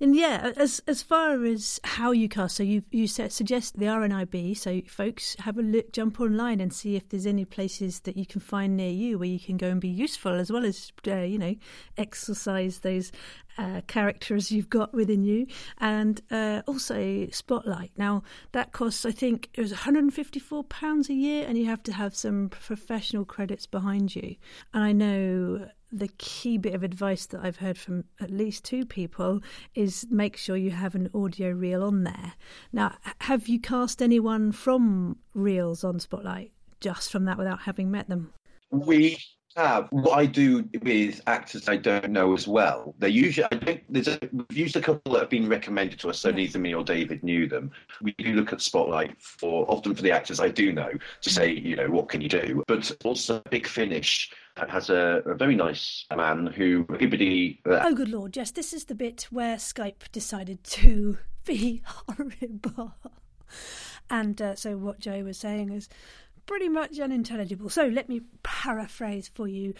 and 0.00 0.14
yeah, 0.14 0.52
as 0.56 0.80
as 0.86 1.02
far 1.02 1.42
as 1.44 1.80
how 1.82 2.12
you 2.12 2.28
cast, 2.28 2.56
so 2.56 2.62
you 2.62 2.82
you 2.90 3.08
suggest 3.08 3.78
the 3.78 3.86
RNIB. 3.86 4.56
So, 4.56 4.82
folks, 4.86 5.34
have 5.40 5.58
a 5.58 5.62
look, 5.62 5.92
jump 5.92 6.20
online 6.20 6.60
and 6.60 6.72
see 6.72 6.94
if 6.94 7.08
there's 7.08 7.26
any 7.26 7.44
places 7.44 8.00
that 8.00 8.16
you 8.16 8.26
can 8.26 8.40
find 8.40 8.76
near 8.76 8.90
you 8.90 9.18
where 9.18 9.28
you 9.28 9.40
can 9.40 9.56
go 9.56 9.68
and 9.68 9.80
be 9.80 9.88
useful, 9.88 10.34
as 10.34 10.52
well 10.52 10.64
as 10.64 10.92
uh, 11.08 11.16
you 11.16 11.38
know, 11.38 11.54
exercise 11.96 12.37
those 12.44 13.12
uh, 13.58 13.80
characters 13.86 14.52
you've 14.52 14.70
got 14.70 14.94
within 14.94 15.24
you, 15.24 15.46
and 15.78 16.20
uh, 16.30 16.62
also 16.66 17.26
Spotlight. 17.32 17.90
Now 17.96 18.22
that 18.52 18.72
costs, 18.72 19.04
I 19.04 19.10
think, 19.10 19.50
it 19.54 19.60
was 19.60 19.72
154 19.72 20.64
pounds 20.64 21.08
a 21.08 21.14
year, 21.14 21.44
and 21.46 21.58
you 21.58 21.66
have 21.66 21.82
to 21.84 21.92
have 21.92 22.14
some 22.14 22.48
professional 22.48 23.24
credits 23.24 23.66
behind 23.66 24.14
you. 24.14 24.36
And 24.72 24.84
I 24.84 24.92
know 24.92 25.68
the 25.90 26.08
key 26.18 26.58
bit 26.58 26.74
of 26.74 26.82
advice 26.82 27.26
that 27.26 27.40
I've 27.42 27.56
heard 27.56 27.78
from 27.78 28.04
at 28.20 28.30
least 28.30 28.64
two 28.64 28.84
people 28.84 29.40
is 29.74 30.06
make 30.10 30.36
sure 30.36 30.56
you 30.56 30.70
have 30.70 30.94
an 30.94 31.08
audio 31.14 31.50
reel 31.50 31.82
on 31.82 32.04
there. 32.04 32.34
Now, 32.72 32.96
have 33.22 33.48
you 33.48 33.58
cast 33.58 34.02
anyone 34.02 34.52
from 34.52 35.16
reels 35.34 35.84
on 35.84 35.98
Spotlight 35.98 36.52
just 36.80 37.10
from 37.10 37.24
that 37.24 37.38
without 37.38 37.60
having 37.60 37.90
met 37.90 38.08
them? 38.08 38.32
We 38.70 39.18
have 39.58 39.88
what 39.90 40.16
I 40.16 40.24
do 40.24 40.68
with 40.82 41.20
actors 41.26 41.68
I 41.68 41.76
don't 41.76 42.10
know 42.10 42.32
as 42.32 42.46
well. 42.46 42.94
They 43.00 43.08
usually 43.08 43.46
I 43.50 43.56
don't, 43.56 43.92
there's 43.92 44.06
a, 44.06 44.18
we've 44.32 44.56
used 44.56 44.76
a 44.76 44.80
couple 44.80 45.12
that 45.12 45.20
have 45.20 45.30
been 45.30 45.48
recommended 45.48 45.98
to 46.00 46.10
us, 46.10 46.20
so 46.20 46.30
neither 46.30 46.60
me 46.60 46.74
or 46.74 46.84
David 46.84 47.24
knew 47.24 47.48
them. 47.48 47.72
We 48.00 48.14
do 48.18 48.34
look 48.34 48.52
at 48.52 48.60
Spotlight 48.60 49.20
for 49.20 49.68
often 49.68 49.96
for 49.96 50.02
the 50.02 50.12
actors 50.12 50.38
I 50.38 50.48
do 50.48 50.72
know 50.72 50.90
to 51.22 51.30
say, 51.30 51.50
you 51.52 51.74
know, 51.74 51.88
what 51.88 52.08
can 52.08 52.20
you 52.20 52.28
do? 52.28 52.62
But 52.68 52.90
also 53.04 53.42
Big 53.50 53.66
Finish 53.66 54.30
has 54.56 54.90
a, 54.90 55.22
a 55.26 55.34
very 55.34 55.56
nice 55.56 56.06
man 56.14 56.46
who 56.46 56.86
everybody. 56.92 57.60
Uh, 57.68 57.80
oh, 57.82 57.94
good 57.94 58.10
lord! 58.10 58.36
Yes, 58.36 58.52
this 58.52 58.72
is 58.72 58.84
the 58.84 58.94
bit 58.94 59.26
where 59.30 59.56
Skype 59.56 60.10
decided 60.12 60.62
to 60.64 61.18
be 61.44 61.82
horrible. 61.84 62.94
And 64.10 64.40
uh, 64.40 64.54
so 64.54 64.76
what 64.76 65.00
Joe 65.00 65.22
was 65.22 65.38
saying 65.38 65.70
is 65.70 65.88
pretty 66.48 66.68
much 66.68 66.98
unintelligible. 66.98 67.68
So 67.68 67.86
let 67.86 68.08
me 68.08 68.22
paraphrase 68.42 69.30
for 69.32 69.46
you. 69.46 69.74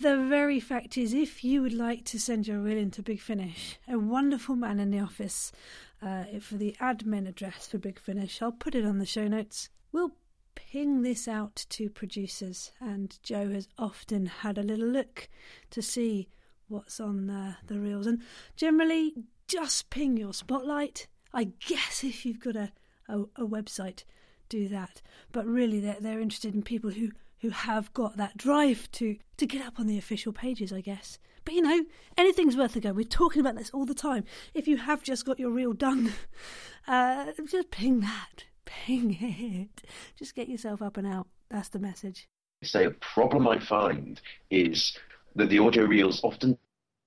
The 0.00 0.16
very 0.16 0.60
fact 0.60 0.96
is, 0.96 1.12
if 1.12 1.44
you 1.44 1.60
would 1.60 1.74
like 1.74 2.04
to 2.06 2.18
send 2.18 2.46
your 2.46 2.62
will 2.62 2.78
into 2.78 3.02
Big 3.02 3.20
Finish, 3.20 3.78
a 3.88 3.98
wonderful 3.98 4.56
man 4.56 4.80
in 4.80 4.90
the 4.90 5.00
office 5.00 5.52
uh, 6.00 6.24
for 6.40 6.54
the 6.54 6.74
admin 6.80 7.28
address 7.28 7.66
for 7.66 7.78
Big 7.78 7.98
Finish, 7.98 8.40
I'll 8.40 8.52
put 8.52 8.76
it 8.76 8.86
on 8.86 8.98
the 8.98 9.04
show 9.04 9.26
notes. 9.26 9.68
We'll 9.92 10.12
ping 10.54 11.02
this 11.02 11.26
out 11.26 11.66
to 11.70 11.90
producers, 11.90 12.70
and 12.80 13.18
Joe 13.24 13.50
has 13.50 13.68
often 13.76 14.26
had 14.26 14.56
a 14.56 14.62
little 14.62 14.86
look 14.88 15.28
to 15.70 15.82
see 15.82 16.28
what's 16.68 17.00
on 17.00 17.28
uh, 17.28 17.54
the 17.66 17.80
reels. 17.80 18.06
And 18.06 18.22
generally, 18.56 19.14
just 19.48 19.90
ping 19.90 20.16
your 20.16 20.32
spotlight. 20.32 21.08
I 21.32 21.48
guess 21.66 22.04
if 22.04 22.24
you've 22.24 22.40
got 22.40 22.54
a, 22.54 22.72
a, 23.08 23.22
a 23.36 23.46
website, 23.46 24.04
do 24.48 24.68
that. 24.68 25.02
But 25.32 25.46
really, 25.46 25.80
they're, 25.80 25.96
they're 26.00 26.20
interested 26.20 26.54
in 26.54 26.62
people 26.62 26.90
who, 26.90 27.10
who 27.40 27.50
have 27.50 27.92
got 27.92 28.16
that 28.16 28.36
drive 28.36 28.90
to, 28.92 29.16
to 29.36 29.46
get 29.46 29.66
up 29.66 29.78
on 29.78 29.86
the 29.86 29.98
official 29.98 30.32
pages, 30.32 30.72
I 30.72 30.80
guess. 30.80 31.18
But 31.44 31.54
you 31.54 31.62
know, 31.62 31.84
anything's 32.16 32.56
worth 32.56 32.76
a 32.76 32.80
go. 32.80 32.92
We're 32.92 33.04
talking 33.04 33.40
about 33.40 33.56
this 33.56 33.70
all 33.70 33.84
the 33.84 33.94
time. 33.94 34.24
If 34.54 34.66
you 34.66 34.78
have 34.78 35.02
just 35.02 35.26
got 35.26 35.38
your 35.38 35.50
reel 35.50 35.72
done, 35.72 36.12
uh, 36.88 37.32
just 37.46 37.70
ping 37.70 38.00
that. 38.00 38.44
Ping 38.64 39.18
it. 39.20 39.86
Just 40.18 40.34
get 40.34 40.48
yourself 40.48 40.80
up 40.80 40.96
and 40.96 41.06
out. 41.06 41.28
That's 41.50 41.68
the 41.68 41.78
message. 41.78 42.28
Say 42.62 42.86
a 42.86 42.90
problem 42.90 43.46
I 43.46 43.58
find 43.58 44.20
is 44.50 44.96
that 45.36 45.50
the 45.50 45.58
audio 45.58 45.84
reels 45.84 46.20
often 46.24 46.56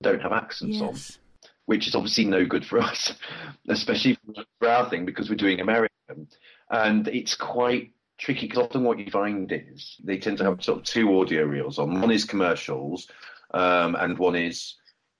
don't 0.02 0.22
have 0.22 0.32
accents 0.32 0.76
yes. 0.76 0.82
on, 0.82 1.50
which 1.66 1.88
is 1.88 1.94
obviously 1.94 2.24
no 2.24 2.44
good 2.44 2.64
for 2.64 2.78
us, 2.78 3.12
especially 3.68 4.16
for 4.60 4.68
our 4.68 4.88
thing 4.88 5.04
because 5.04 5.28
we're 5.28 5.36
doing 5.36 5.60
American. 5.60 6.28
And 6.70 7.08
it's 7.08 7.34
quite 7.34 7.92
tricky 8.18 8.46
because 8.46 8.64
often 8.64 8.84
what 8.84 8.98
you 8.98 9.10
find 9.10 9.50
is 9.52 9.96
they 10.02 10.18
tend 10.18 10.38
to 10.38 10.44
have 10.44 10.62
sort 10.62 10.78
of 10.78 10.84
two 10.84 11.18
audio 11.20 11.44
reels 11.44 11.78
on. 11.78 12.00
One 12.00 12.10
is 12.10 12.24
commercials, 12.24 13.08
um, 13.52 13.94
and 13.94 14.18
one 14.18 14.36
is 14.36 14.76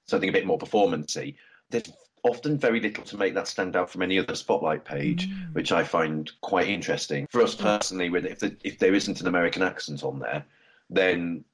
something 0.06 0.28
a 0.28 0.32
bit 0.32 0.46
more 0.46 0.58
performancy. 0.58 1.36
There's 1.70 1.90
often 2.24 2.58
very 2.58 2.80
little 2.80 3.04
to 3.04 3.16
make 3.16 3.34
that 3.34 3.48
stand 3.48 3.76
out 3.76 3.90
from 3.90 4.02
any 4.02 4.18
other 4.18 4.34
spotlight 4.34 4.84
page, 4.84 5.28
mm. 5.28 5.54
which 5.54 5.72
I 5.72 5.84
find 5.84 6.30
quite 6.40 6.68
interesting. 6.68 7.26
For 7.30 7.42
us 7.42 7.54
personally, 7.54 8.10
with 8.10 8.26
if 8.26 8.40
the, 8.40 8.56
if 8.64 8.78
there 8.78 8.94
isn't 8.94 9.20
an 9.20 9.28
American 9.28 9.62
accent 9.62 10.02
on 10.02 10.18
there, 10.18 10.44
then 10.90 11.44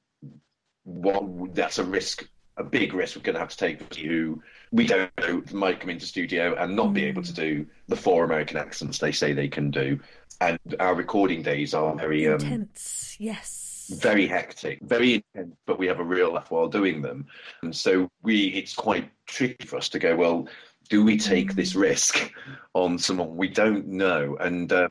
what 0.83 1.53
that's 1.55 1.79
a 1.79 1.83
risk, 1.83 2.27
a 2.57 2.63
big 2.63 2.93
risk 2.93 3.15
we're 3.15 3.21
going 3.21 3.33
to 3.33 3.39
have 3.39 3.49
to 3.49 3.57
take 3.57 3.81
for 3.81 3.99
you. 3.99 4.41
We 4.71 4.87
don't 4.87 5.11
know 5.19 5.43
might 5.51 5.79
come 5.79 5.89
into 5.89 6.05
studio 6.05 6.55
and 6.55 6.75
not 6.75 6.87
mm. 6.87 6.93
be 6.93 7.05
able 7.05 7.23
to 7.23 7.31
mm. 7.31 7.35
do 7.35 7.67
the 7.87 7.95
four 7.95 8.23
American 8.23 8.57
accents 8.57 8.99
they 8.99 9.11
say 9.11 9.33
they 9.33 9.47
can 9.47 9.71
do, 9.71 9.99
and 10.41 10.59
our 10.79 10.95
recording 10.95 11.41
days 11.41 11.73
are 11.73 11.95
very 11.95 12.27
um, 12.27 12.35
intense. 12.35 13.17
Yes 13.19 13.65
very 13.89 14.27
hectic, 14.27 14.79
very 14.81 15.23
intense, 15.35 15.55
but 15.65 15.77
we 15.77 15.87
have 15.87 15.99
a 15.99 16.03
real 16.03 16.33
laugh 16.33 16.51
while 16.51 16.67
doing 16.67 17.01
them. 17.01 17.27
And 17.61 17.75
so 17.75 18.09
we, 18.23 18.47
it's 18.47 18.73
quite 18.73 19.11
tricky 19.27 19.65
for 19.65 19.77
us 19.77 19.89
to 19.89 19.99
go, 19.99 20.15
well, 20.15 20.47
do 20.89 21.03
we 21.03 21.17
take 21.17 21.55
this 21.55 21.73
mm. 21.73 21.81
risk 21.81 22.31
on 22.73 22.97
someone 22.97 23.35
we 23.35 23.47
don't 23.47 23.87
know? 23.87 24.37
And 24.39 24.71
uh, 24.71 24.89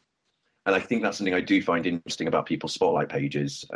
and 0.67 0.75
I 0.75 0.81
think 0.81 1.03
that's 1.03 1.19
something 1.19 1.35
I 1.35 1.43
do 1.43 1.61
find 1.61 1.87
interesting 1.87 2.27
about 2.27 2.47
people's 2.47 2.73
spotlight 2.73 3.11
pages. 3.11 3.67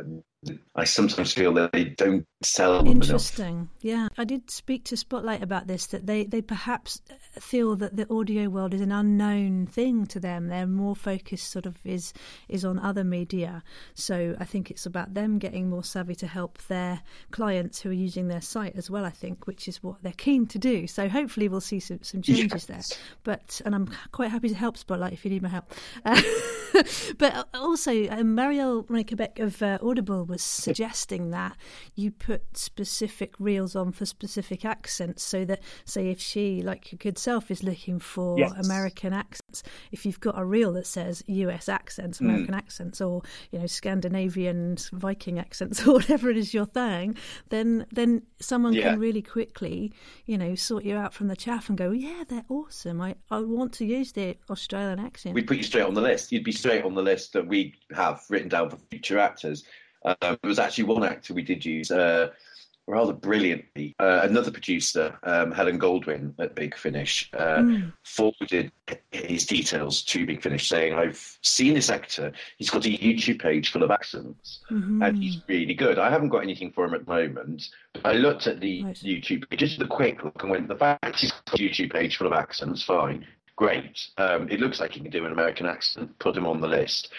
I 0.77 0.85
sometimes 0.85 1.33
feel 1.33 1.53
that 1.55 1.73
they 1.73 1.85
don't 1.85 2.25
sell 2.43 2.87
Interesting. 2.87 3.69
Yeah, 3.81 4.09
I 4.17 4.23
did 4.23 4.49
speak 4.51 4.85
to 4.85 4.97
Spotlight 4.97 5.43
about 5.43 5.67
this. 5.67 5.87
That 5.87 6.07
they 6.07 6.25
they 6.25 6.41
perhaps 6.41 7.03
feel 7.41 7.75
that 7.77 7.97
the 7.97 8.07
audio 8.13 8.49
world 8.49 8.73
is 8.73 8.81
an 8.81 8.93
unknown 8.93 9.67
thing 9.67 10.07
to 10.07 10.21
them. 10.21 10.47
They're 10.47 10.67
more 10.67 10.95
focused, 10.95 11.51
sort 11.51 11.67
of, 11.67 11.77
is 11.85 12.13
is 12.49 12.65
on 12.65 12.79
other 12.79 13.03
media. 13.03 13.65
So 13.95 14.37
I 14.39 14.45
think 14.45 14.71
it's 14.71 14.87
about 14.87 15.15
them 15.15 15.39
getting 15.39 15.69
more 15.69 15.83
savvy 15.83 16.15
to 16.17 16.29
help 16.29 16.59
their 16.69 17.03
clients 17.33 17.81
who 17.81 17.91
are 17.91 17.95
using 17.95 18.29
their 18.29 18.41
site 18.41 18.77
as 18.77 18.89
well. 18.89 19.05
I 19.05 19.11
think, 19.11 19.49
which 19.49 19.67
is 19.67 19.83
what 19.83 20.05
they're 20.05 20.13
keen 20.13 20.47
to 20.47 20.59
do. 20.59 20.87
So 20.87 21.09
hopefully 21.09 21.49
we'll 21.49 21.61
see 21.61 21.81
some, 21.81 22.03
some 22.03 22.23
changes 22.23 22.67
yes. 22.69 22.89
there. 22.89 22.99
But 23.25 23.61
and 23.65 23.75
I'm 23.75 23.91
quite 24.13 24.31
happy 24.31 24.49
to 24.51 24.55
help 24.55 24.77
Spotlight 24.77 25.13
if 25.13 25.25
you 25.25 25.33
need 25.33 25.43
my 25.43 25.49
help. 25.49 25.73
Uh, 26.75 26.83
but 27.19 27.49
also, 27.55 27.91
um, 28.11 28.37
Marielle 28.37 28.87
Rekebeck 28.87 29.41
of 29.41 29.61
uh, 29.63 29.79
Audible 29.83 30.28
was 30.29 30.43
suggesting 30.43 31.31
that 31.31 31.57
you 31.95 32.11
put 32.11 32.57
specific 32.57 33.35
reels 33.39 33.75
on 33.75 33.93
for 33.93 34.07
specific 34.07 34.65
accents 34.65 35.23
so 35.23 35.45
that, 35.45 35.61
say, 35.85 36.11
if 36.11 36.21
she, 36.21 36.63
like 36.63 36.93
your 36.93 36.99
good 36.99 37.19
self, 37.19 37.51
is 37.51 37.63
looking 37.63 37.99
for 37.99 38.39
yes. 38.39 38.53
American 38.65 39.13
accents, 39.13 39.63
if 39.91 40.07
you've 40.07 40.21
got 40.21 40.39
a 40.39 40.45
reel 40.45 40.73
that 40.75 40.87
says 40.87 41.23
US 41.27 41.69
accents, 41.69 42.19
hmm. 42.19 42.27
American 42.27 42.55
mm. 42.55 42.59
accents, 42.59 43.01
or, 43.01 43.23
you 43.51 43.59
know, 43.59 43.67
Scandinavian 43.67 44.77
Viking 44.93 45.39
accents, 45.39 45.85
or 45.87 45.95
whatever 45.95 46.31
it 46.31 46.37
is 46.37 46.55
your 46.55 46.67
thing, 46.67 47.17
then, 47.49 47.87
then 47.91 48.23
someone 48.41 48.75
yeah. 48.75 48.91
can 48.91 49.01
really 49.01 49.23
quickly, 49.23 49.93
you 50.27 50.37
know, 50.37 50.55
sort 50.55 50.85
you 50.85 50.97
out 50.97 51.15
from 51.15 51.29
the 51.29 51.37
chaff 51.37 51.69
and 51.69 51.79
go, 51.79 51.91
yeah, 51.91 52.25
they're 52.29 52.45
awesome. 52.49 53.01
I, 53.01 53.15
I 53.31 53.41
want 53.41 53.73
to 53.75 53.85
use 53.85 54.13
the 54.13 54.37
Australian 54.51 55.01
accent. 55.01 55.35
We'd 55.35 55.47
put 55.47 55.57
you 55.57 55.63
straight 55.63 55.85
on 55.85 55.95
the 55.95 56.01
list. 56.01 56.31
You'd 56.33 56.45
be 56.45 56.53
straight 56.53 56.85
on 56.85 56.95
the 56.95 57.03
list 57.03 57.33
that 57.33 57.47
we 57.47 57.75
have 57.95 58.23
written 58.29 58.49
down 58.49 58.71
for 58.71 58.77
future 58.91 59.19
actors. 59.19 59.65
Um, 60.05 60.17
there 60.21 60.39
was 60.45 60.59
actually 60.59 60.85
one 60.85 61.05
actor 61.05 61.35
we 61.35 61.43
did 61.43 61.65
use 61.65 61.91
uh, 61.91 62.31
rather 62.89 63.13
brilliantly. 63.13 63.95
Uh, 64.01 64.21
another 64.23 64.51
producer, 64.51 65.17
um, 65.23 65.53
Helen 65.53 65.79
Goldwyn 65.79 66.35
at 66.39 66.55
Big 66.55 66.77
Finish, 66.77 67.31
uh, 67.35 67.59
mm. 67.59 67.93
forwarded 68.03 68.73
his 69.13 69.47
details 69.47 70.03
to 70.05 70.27
Big 70.27 70.43
Finish 70.43 70.69
saying, 70.69 70.95
I've 70.95 71.39
seen 71.43 71.75
this 71.75 71.91
actor. 71.91 72.33
He's 72.57 72.71
got 72.71 72.87
a 72.87 72.89
YouTube 72.89 73.41
page 73.41 73.71
full 73.71 73.83
of 73.83 73.91
accents 73.91 74.61
mm-hmm. 74.71 75.03
and 75.03 75.23
he's 75.23 75.41
really 75.47 75.75
good. 75.75 75.99
I 75.99 76.11
haven't 76.11 76.31
got 76.31 76.43
anything 76.43 76.73
for 76.73 76.87
him 76.87 76.95
at 76.95 77.05
the 77.05 77.13
moment. 77.13 77.69
But 77.93 78.07
I 78.07 78.13
looked 78.13 78.47
at 78.47 78.61
the 78.61 78.85
right. 78.85 78.97
YouTube 78.97 79.49
page, 79.49 79.61
just 79.61 79.81
a 79.81 79.87
quick 79.87 80.25
look, 80.25 80.43
and 80.43 80.51
went, 80.51 80.69
the 80.69 80.77
fact 80.77 81.21
he's 81.21 81.31
got 81.31 81.61
a 81.61 81.63
YouTube 81.63 81.93
page 81.93 82.17
full 82.17 82.27
of 82.27 82.33
accents, 82.33 82.83
fine. 82.83 83.27
Great. 83.57 84.09
Um, 84.17 84.49
it 84.49 84.61
looks 84.61 84.81
like 84.81 84.93
he 84.93 85.01
can 85.01 85.11
do 85.11 85.27
an 85.27 85.33
American 85.33 85.67
accent. 85.67 86.19
Put 86.21 86.37
him 86.37 86.47
on 86.47 86.61
the 86.61 86.69
list 86.69 87.11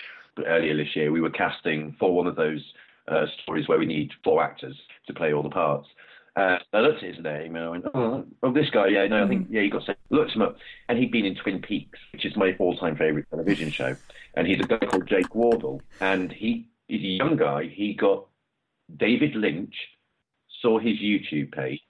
earlier 0.47 0.75
this 0.75 0.95
year, 0.95 1.11
we 1.11 1.21
were 1.21 1.29
casting 1.29 1.95
for 1.99 2.13
one 2.13 2.27
of 2.27 2.35
those 2.35 2.61
uh, 3.07 3.25
stories 3.43 3.67
where 3.67 3.79
we 3.79 3.85
need 3.85 4.11
four 4.23 4.43
actors 4.43 4.77
to 5.07 5.13
play 5.13 5.33
all 5.33 5.43
the 5.43 5.49
parts. 5.49 5.87
Uh, 6.35 6.57
I 6.73 6.79
looked 6.79 7.03
at 7.03 7.15
his 7.15 7.23
name 7.23 7.55
and 7.55 7.65
I 7.65 7.69
went, 7.69 7.85
oh, 7.93 8.25
oh 8.43 8.53
this 8.53 8.69
guy, 8.69 8.87
yeah, 8.87 9.07
no, 9.07 9.25
I 9.25 9.27
think, 9.27 9.45
mm-hmm. 9.45 9.55
yeah, 9.55 9.61
he 9.61 9.69
got 9.69 9.83
Looked 10.09 10.31
him 10.31 10.41
up, 10.41 10.57
and 10.87 10.97
he'd 10.97 11.11
been 11.11 11.25
in 11.25 11.35
Twin 11.35 11.61
Peaks, 11.61 11.99
which 12.13 12.25
is 12.25 12.35
my 12.35 12.55
all-time 12.59 12.95
favourite 12.95 13.29
television 13.29 13.71
show. 13.71 13.95
And 14.35 14.47
he's 14.47 14.59
a 14.59 14.63
guy 14.63 14.77
called 14.77 15.07
Jake 15.07 15.35
Wardle, 15.35 15.81
and 15.99 16.31
he 16.31 16.67
he's 16.87 17.01
a 17.01 17.07
young 17.07 17.35
guy. 17.35 17.65
He 17.65 17.93
got 17.93 18.27
David 18.95 19.35
Lynch, 19.35 19.75
saw 20.61 20.79
his 20.79 20.97
YouTube 20.97 21.51
page, 21.51 21.81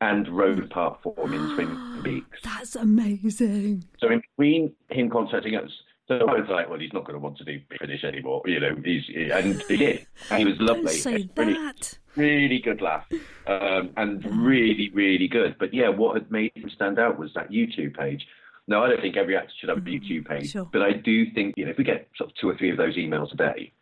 and 0.00 0.28
wrote 0.28 0.68
part 0.70 0.98
for 1.02 1.14
him 1.26 1.34
in 1.34 1.54
Twin 1.54 2.02
Peaks. 2.04 2.38
That's 2.42 2.76
amazing. 2.76 3.84
So 3.98 4.08
in 4.08 4.20
between 4.36 4.72
him 4.90 5.08
contacting 5.08 5.56
us 5.56 5.70
so 6.06 6.16
I 6.16 6.40
was 6.40 6.48
like, 6.50 6.68
well, 6.68 6.78
he's 6.78 6.92
not 6.92 7.04
going 7.04 7.14
to 7.14 7.18
want 7.18 7.38
to 7.38 7.44
do 7.44 7.60
finish 7.80 8.04
anymore, 8.04 8.42
you 8.44 8.60
know. 8.60 8.76
He's 8.84 9.04
and 9.32 9.62
he 9.62 9.76
did. 9.76 10.06
And 10.30 10.40
he 10.40 10.44
was 10.44 10.60
lovely. 10.60 10.84
Don't 10.84 10.92
say 10.92 11.28
really, 11.36 11.54
that. 11.54 11.98
Really 12.14 12.58
good 12.58 12.82
laugh, 12.82 13.06
um, 13.46 13.90
and 13.96 14.24
really, 14.46 14.90
really 14.92 15.28
good. 15.28 15.56
But 15.58 15.72
yeah, 15.72 15.88
what 15.88 16.14
had 16.14 16.30
made 16.30 16.52
him 16.54 16.68
stand 16.74 16.98
out 16.98 17.18
was 17.18 17.32
that 17.34 17.50
YouTube 17.50 17.96
page. 17.96 18.26
Now, 18.66 18.84
I 18.84 18.88
don't 18.88 19.00
think 19.00 19.16
every 19.16 19.36
actor 19.36 19.52
should 19.58 19.68
have 19.70 19.78
a 19.78 19.80
mm-hmm. 19.80 20.04
YouTube 20.04 20.28
page, 20.28 20.50
sure. 20.52 20.68
but 20.70 20.82
I 20.82 20.92
do 20.92 21.30
think 21.32 21.54
you 21.56 21.64
know 21.64 21.70
if 21.70 21.78
we 21.78 21.84
get 21.84 22.08
sort 22.16 22.30
of 22.30 22.36
two 22.36 22.50
or 22.50 22.56
three 22.56 22.70
of 22.70 22.76
those 22.76 22.96
emails 22.96 23.32
a 23.32 23.36
day, 23.36 23.72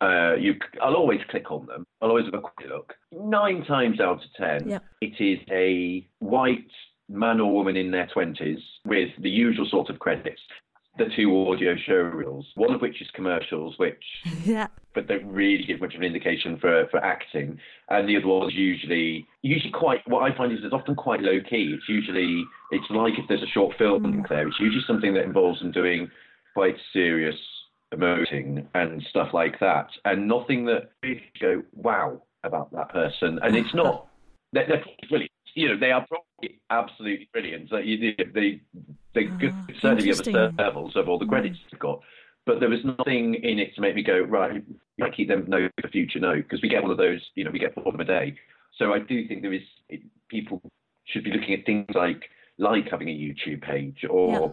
uh, 0.00 0.36
you, 0.36 0.54
I'll 0.82 0.94
always 0.94 1.20
click 1.28 1.50
on 1.50 1.66
them. 1.66 1.86
I'll 2.00 2.08
always 2.08 2.24
have 2.24 2.34
a 2.34 2.40
quick 2.40 2.70
look. 2.70 2.94
Nine 3.12 3.64
times 3.66 4.00
out 4.00 4.24
of 4.24 4.34
ten, 4.38 4.66
yep. 4.66 4.84
it 5.02 5.20
is 5.20 5.38
a 5.50 6.06
white 6.20 6.70
man 7.10 7.40
or 7.40 7.52
woman 7.52 7.76
in 7.76 7.90
their 7.90 8.08
20s 8.14 8.60
with 8.84 9.08
the 9.18 9.28
usual 9.28 9.66
sort 9.68 9.90
of 9.90 9.98
credits 9.98 10.40
the 10.98 11.06
two 11.16 11.48
audio 11.48 11.76
show 11.76 11.94
reels, 11.94 12.46
one 12.54 12.74
of 12.74 12.80
which 12.80 13.00
is 13.00 13.08
commercials, 13.14 13.74
which 13.78 14.02
yeah. 14.44 14.66
but 14.94 15.06
don't 15.06 15.26
really 15.26 15.64
give 15.64 15.80
much 15.80 15.94
of 15.94 16.00
an 16.00 16.06
indication 16.06 16.58
for, 16.58 16.86
for 16.90 17.02
acting, 17.04 17.58
and 17.88 18.08
the 18.08 18.16
other 18.16 18.26
one 18.26 18.48
is 18.48 18.54
usually 18.54 19.26
usually 19.42 19.72
quite. 19.72 20.00
What 20.06 20.30
I 20.30 20.36
find 20.36 20.52
is 20.52 20.58
it's 20.62 20.74
often 20.74 20.94
quite 20.94 21.20
low 21.20 21.40
key. 21.40 21.74
It's 21.76 21.88
usually 21.88 22.44
it's 22.70 22.90
like 22.90 23.14
if 23.18 23.26
there's 23.28 23.42
a 23.42 23.46
short 23.46 23.76
film 23.78 24.02
mm. 24.02 24.28
there, 24.28 24.48
it's 24.48 24.60
usually 24.60 24.84
something 24.86 25.14
that 25.14 25.24
involves 25.24 25.60
them 25.60 25.72
doing 25.72 26.10
quite 26.54 26.76
serious 26.92 27.36
emoting 27.94 28.66
and 28.74 29.02
stuff 29.10 29.28
like 29.32 29.58
that, 29.60 29.88
and 30.04 30.28
nothing 30.28 30.64
that 30.66 30.90
you 31.02 31.20
go 31.40 31.62
wow 31.72 32.20
about 32.44 32.72
that 32.72 32.90
person, 32.90 33.38
and 33.42 33.56
it's 33.56 33.74
not. 33.74 34.06
They're, 34.52 34.66
they're 34.66 34.84
brilliant 35.08 35.29
you 35.54 35.68
know, 35.68 35.78
they 35.78 35.92
are 35.92 36.06
probably 36.06 36.60
absolutely 36.70 37.28
brilliant. 37.32 37.70
Like, 37.72 37.84
they, 37.84 38.16
they, 38.34 38.60
they 39.14 39.26
uh, 39.26 39.38
could 39.38 39.54
certainly 39.80 40.04
be 40.04 40.12
the 40.12 40.54
levels 40.58 40.96
of 40.96 41.08
all 41.08 41.18
the 41.18 41.26
credits 41.26 41.58
mm. 41.58 41.70
they've 41.70 41.80
got. 41.80 42.00
But 42.46 42.60
there 42.60 42.68
was 42.68 42.84
nothing 42.84 43.34
in 43.34 43.58
it 43.58 43.74
to 43.74 43.80
make 43.80 43.94
me 43.94 44.02
go, 44.02 44.20
right, 44.20 44.62
I 45.02 45.10
keep 45.10 45.28
them 45.28 45.44
note 45.48 45.72
for 45.80 45.88
future 45.88 46.20
note, 46.20 46.44
because 46.44 46.62
we 46.62 46.68
get 46.68 46.82
one 46.82 46.90
of 46.90 46.98
those, 46.98 47.20
you 47.34 47.44
know, 47.44 47.50
we 47.50 47.58
get 47.58 47.74
four 47.74 47.86
of 47.86 47.92
them 47.92 48.00
a 48.00 48.04
day. 48.04 48.36
So 48.78 48.92
I 48.92 48.98
do 48.98 49.28
think 49.28 49.42
there 49.42 49.52
is, 49.52 49.62
people 50.28 50.62
should 51.04 51.24
be 51.24 51.32
looking 51.32 51.54
at 51.54 51.66
things 51.66 51.86
like, 51.94 52.22
like 52.58 52.88
having 52.90 53.08
a 53.08 53.12
YouTube 53.12 53.62
page 53.62 54.04
or, 54.08 54.32
yeah 54.32 54.48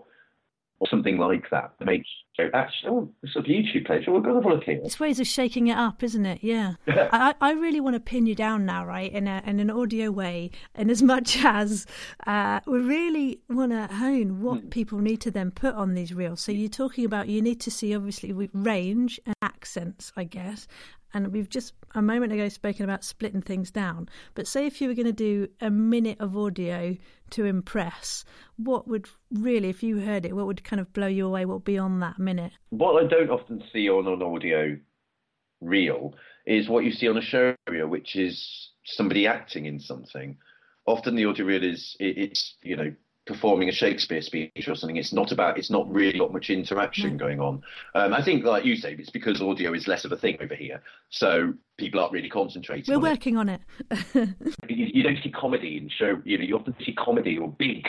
or 0.79 0.87
something 0.87 1.17
like 1.17 1.49
that 1.51 1.73
makes 1.83 2.07
you 2.37 2.49
actually, 2.53 2.89
oh, 2.89 3.09
it's 3.23 3.35
a 3.35 3.39
YouTube 3.39 3.87
page. 3.87 4.05
Oh, 4.07 4.13
we've 4.13 4.23
got 4.23 4.29
to 4.29 4.35
have 4.35 4.45
a 4.45 4.49
look 4.49 4.63
here. 4.63 4.79
It's 4.83 4.99
ways 4.99 5.19
of 5.19 5.25
shaking 5.25 5.67
it 5.67 5.77
up, 5.77 6.03
isn't 6.03 6.25
it? 6.25 6.39
Yeah. 6.43 6.73
I, 6.87 7.33
I 7.41 7.51
really 7.53 7.79
want 7.79 7.95
to 7.95 7.99
pin 7.99 8.27
you 8.27 8.35
down 8.35 8.65
now, 8.65 8.85
right, 8.85 9.11
in, 9.11 9.27
a, 9.27 9.41
in 9.45 9.59
an 9.59 9.71
audio 9.71 10.11
way, 10.11 10.51
and 10.75 10.91
as 10.91 11.01
much 11.01 11.37
as 11.43 11.85
uh, 12.27 12.59
we 12.67 12.79
really 12.79 13.39
want 13.49 13.71
to 13.71 13.87
hone 13.95 14.41
what 14.41 14.65
mm. 14.65 14.69
people 14.69 14.99
need 14.99 15.21
to 15.21 15.31
then 15.31 15.51
put 15.51 15.73
on 15.73 15.95
these 15.95 16.13
reels. 16.13 16.41
So 16.41 16.51
you're 16.51 16.69
talking 16.69 17.05
about 17.05 17.27
you 17.27 17.41
need 17.41 17.59
to 17.61 17.71
see, 17.71 17.95
obviously, 17.95 18.33
range 18.53 19.19
and 19.25 19.35
accents, 19.57 20.11
I 20.15 20.23
guess. 20.23 20.67
And 21.13 21.31
we've 21.31 21.49
just 21.49 21.73
a 21.95 22.01
moment 22.01 22.31
ago 22.31 22.47
spoken 22.49 22.83
about 22.83 23.03
splitting 23.03 23.41
things 23.41 23.71
down. 23.71 24.07
But 24.35 24.47
say 24.47 24.67
if 24.67 24.81
you 24.81 24.87
were 24.87 24.93
going 24.93 25.07
to 25.07 25.13
do 25.13 25.47
a 25.61 25.71
minute 25.71 26.19
of 26.19 26.37
audio 26.37 26.95
to 27.31 27.45
impress, 27.45 28.23
what 28.57 28.87
would 28.87 29.07
really, 29.31 29.69
if 29.69 29.81
you 29.81 29.99
heard 29.99 30.25
it, 30.25 30.35
what 30.35 30.45
would 30.45 30.63
kind 30.63 30.79
of 30.79 30.93
blow 30.93 31.07
you 31.07 31.25
away? 31.25 31.45
What 31.45 31.55
would 31.55 31.63
be 31.63 31.77
on 31.77 32.01
that 32.01 32.19
minute? 32.19 32.51
What 32.69 33.03
I 33.03 33.07
don't 33.07 33.31
often 33.31 33.63
see 33.73 33.89
on 33.89 34.05
an 34.07 34.21
audio 34.21 34.77
reel 35.61 36.13
is 36.45 36.69
what 36.69 36.83
you 36.83 36.91
see 36.91 37.07
on 37.07 37.17
a 37.17 37.21
show 37.21 37.55
reel, 37.69 37.87
which 37.87 38.15
is 38.15 38.69
somebody 38.85 39.25
acting 39.25 39.65
in 39.65 39.79
something. 39.79 40.37
Often 40.85 41.15
the 41.15 41.25
audio 41.25 41.45
reel 41.45 41.63
is 41.63 41.95
it, 41.99 42.17
it's 42.17 42.55
you 42.61 42.75
know 42.75 42.93
performing 43.27 43.69
a 43.69 43.71
Shakespeare 43.71 44.21
speech 44.21 44.67
or 44.67 44.75
something. 44.75 44.97
It's 44.97 45.13
not 45.13 45.31
about. 45.31 45.57
It's 45.57 45.69
not 45.69 45.91
really 45.91 46.17
got 46.17 46.33
much 46.33 46.49
interaction 46.49 47.11
no. 47.13 47.17
going 47.17 47.39
on. 47.39 47.61
Um, 47.93 48.13
I 48.13 48.23
think, 48.23 48.43
like 48.43 48.65
you 48.65 48.75
say, 48.75 48.93
it's 48.93 49.09
because 49.09 49.41
audio 49.41 49.73
is 49.73 49.87
less 49.87 50.05
of 50.05 50.11
a 50.11 50.17
thing 50.17 50.37
over 50.41 50.55
here, 50.55 50.81
so 51.09 51.53
people 51.77 51.99
aren't 51.99 52.13
really 52.13 52.29
concentrating. 52.29 52.85
We're 52.91 53.07
on 53.07 53.11
working 53.13 53.35
it. 53.35 53.39
on 53.39 53.49
it. 53.49 53.61
you, 54.69 54.87
you, 54.93 55.03
don't 55.03 55.17
see 55.21 55.29
comedy 55.29 55.77
in 55.77 55.89
show. 55.89 56.21
You 56.23 56.37
know, 56.37 56.43
you 56.45 56.55
often 56.55 56.75
see 56.83 56.93
comedy 56.93 57.37
or 57.37 57.49
big, 57.49 57.87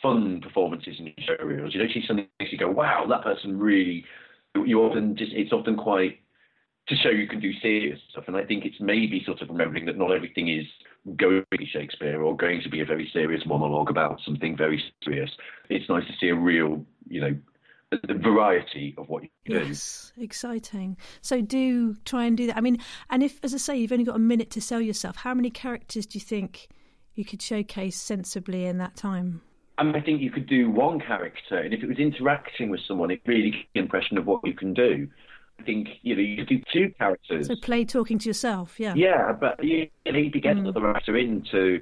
fun 0.00 0.40
performances 0.40 0.96
in 0.98 1.12
show 1.18 1.36
reels. 1.44 1.74
You 1.74 1.80
don't 1.80 1.92
see 1.92 2.04
something 2.06 2.26
that 2.26 2.44
makes 2.44 2.52
you 2.52 2.58
go, 2.58 2.70
"Wow, 2.70 3.06
that 3.08 3.22
person 3.22 3.58
really." 3.58 4.04
You 4.54 4.80
often 4.82 5.16
just. 5.16 5.32
It's 5.32 5.52
often 5.52 5.76
quite 5.76 6.20
to 6.88 6.96
show 6.96 7.08
you 7.08 7.26
can 7.26 7.40
do 7.40 7.52
serious 7.60 7.98
stuff. 8.10 8.24
And 8.28 8.36
I 8.36 8.44
think 8.44 8.64
it's 8.64 8.80
maybe 8.80 9.22
sort 9.24 9.42
of 9.42 9.48
remembering 9.48 9.86
that 9.86 9.98
not 9.98 10.12
everything 10.12 10.48
is 10.48 10.66
going 11.16 11.44
to 11.50 11.58
be 11.58 11.66
Shakespeare 11.66 12.20
or 12.20 12.36
going 12.36 12.62
to 12.62 12.68
be 12.68 12.80
a 12.80 12.84
very 12.84 13.08
serious 13.12 13.42
monologue 13.46 13.90
about 13.90 14.20
something 14.24 14.56
very 14.56 14.82
serious. 15.04 15.30
It's 15.68 15.88
nice 15.88 16.06
to 16.06 16.12
see 16.20 16.28
a 16.28 16.34
real, 16.34 16.84
you 17.08 17.20
know, 17.20 17.36
the 17.90 18.14
variety 18.14 18.94
of 18.98 19.08
what 19.08 19.22
you 19.22 19.28
do. 19.44 19.66
Yes, 19.66 20.12
exciting. 20.18 20.96
So 21.20 21.40
do 21.40 21.94
try 22.04 22.24
and 22.24 22.36
do 22.36 22.46
that. 22.48 22.56
I 22.56 22.60
mean, 22.60 22.78
and 23.10 23.22
if, 23.22 23.38
as 23.44 23.54
I 23.54 23.58
say, 23.58 23.76
you've 23.76 23.92
only 23.92 24.04
got 24.04 24.16
a 24.16 24.20
minute 24.20 24.50
to 24.52 24.60
sell 24.60 24.80
yourself, 24.80 25.16
how 25.16 25.34
many 25.34 25.50
characters 25.50 26.06
do 26.06 26.18
you 26.18 26.24
think 26.24 26.68
you 27.14 27.24
could 27.24 27.40
showcase 27.40 27.96
sensibly 27.96 28.66
in 28.66 28.78
that 28.78 28.96
time? 28.96 29.42
I, 29.78 29.84
mean, 29.84 29.94
I 29.94 30.00
think 30.00 30.20
you 30.20 30.30
could 30.30 30.46
do 30.46 30.70
one 30.70 31.00
character, 31.00 31.58
and 31.58 31.72
if 31.72 31.82
it 31.82 31.88
was 31.88 31.98
interacting 31.98 32.70
with 32.70 32.80
someone, 32.88 33.10
it 33.10 33.20
really 33.26 33.50
gives 33.50 33.64
the 33.74 33.80
impression 33.80 34.18
of 34.18 34.26
what 34.26 34.40
you 34.44 34.54
can 34.54 34.74
do. 34.74 35.08
I 35.58 35.62
think 35.62 35.88
you 36.02 36.14
know 36.14 36.22
you 36.22 36.44
do 36.44 36.60
two 36.72 36.92
characters. 36.98 37.48
So 37.48 37.56
play 37.56 37.84
talking 37.84 38.18
to 38.18 38.28
yourself, 38.28 38.78
yeah. 38.78 38.94
Yeah, 38.94 39.32
but 39.32 39.62
you, 39.62 39.88
you 40.04 40.12
need 40.12 40.32
to 40.32 40.40
get 40.40 40.56
mm. 40.56 40.60
another 40.60 40.90
actor 40.90 41.16
in 41.16 41.42
to, 41.50 41.80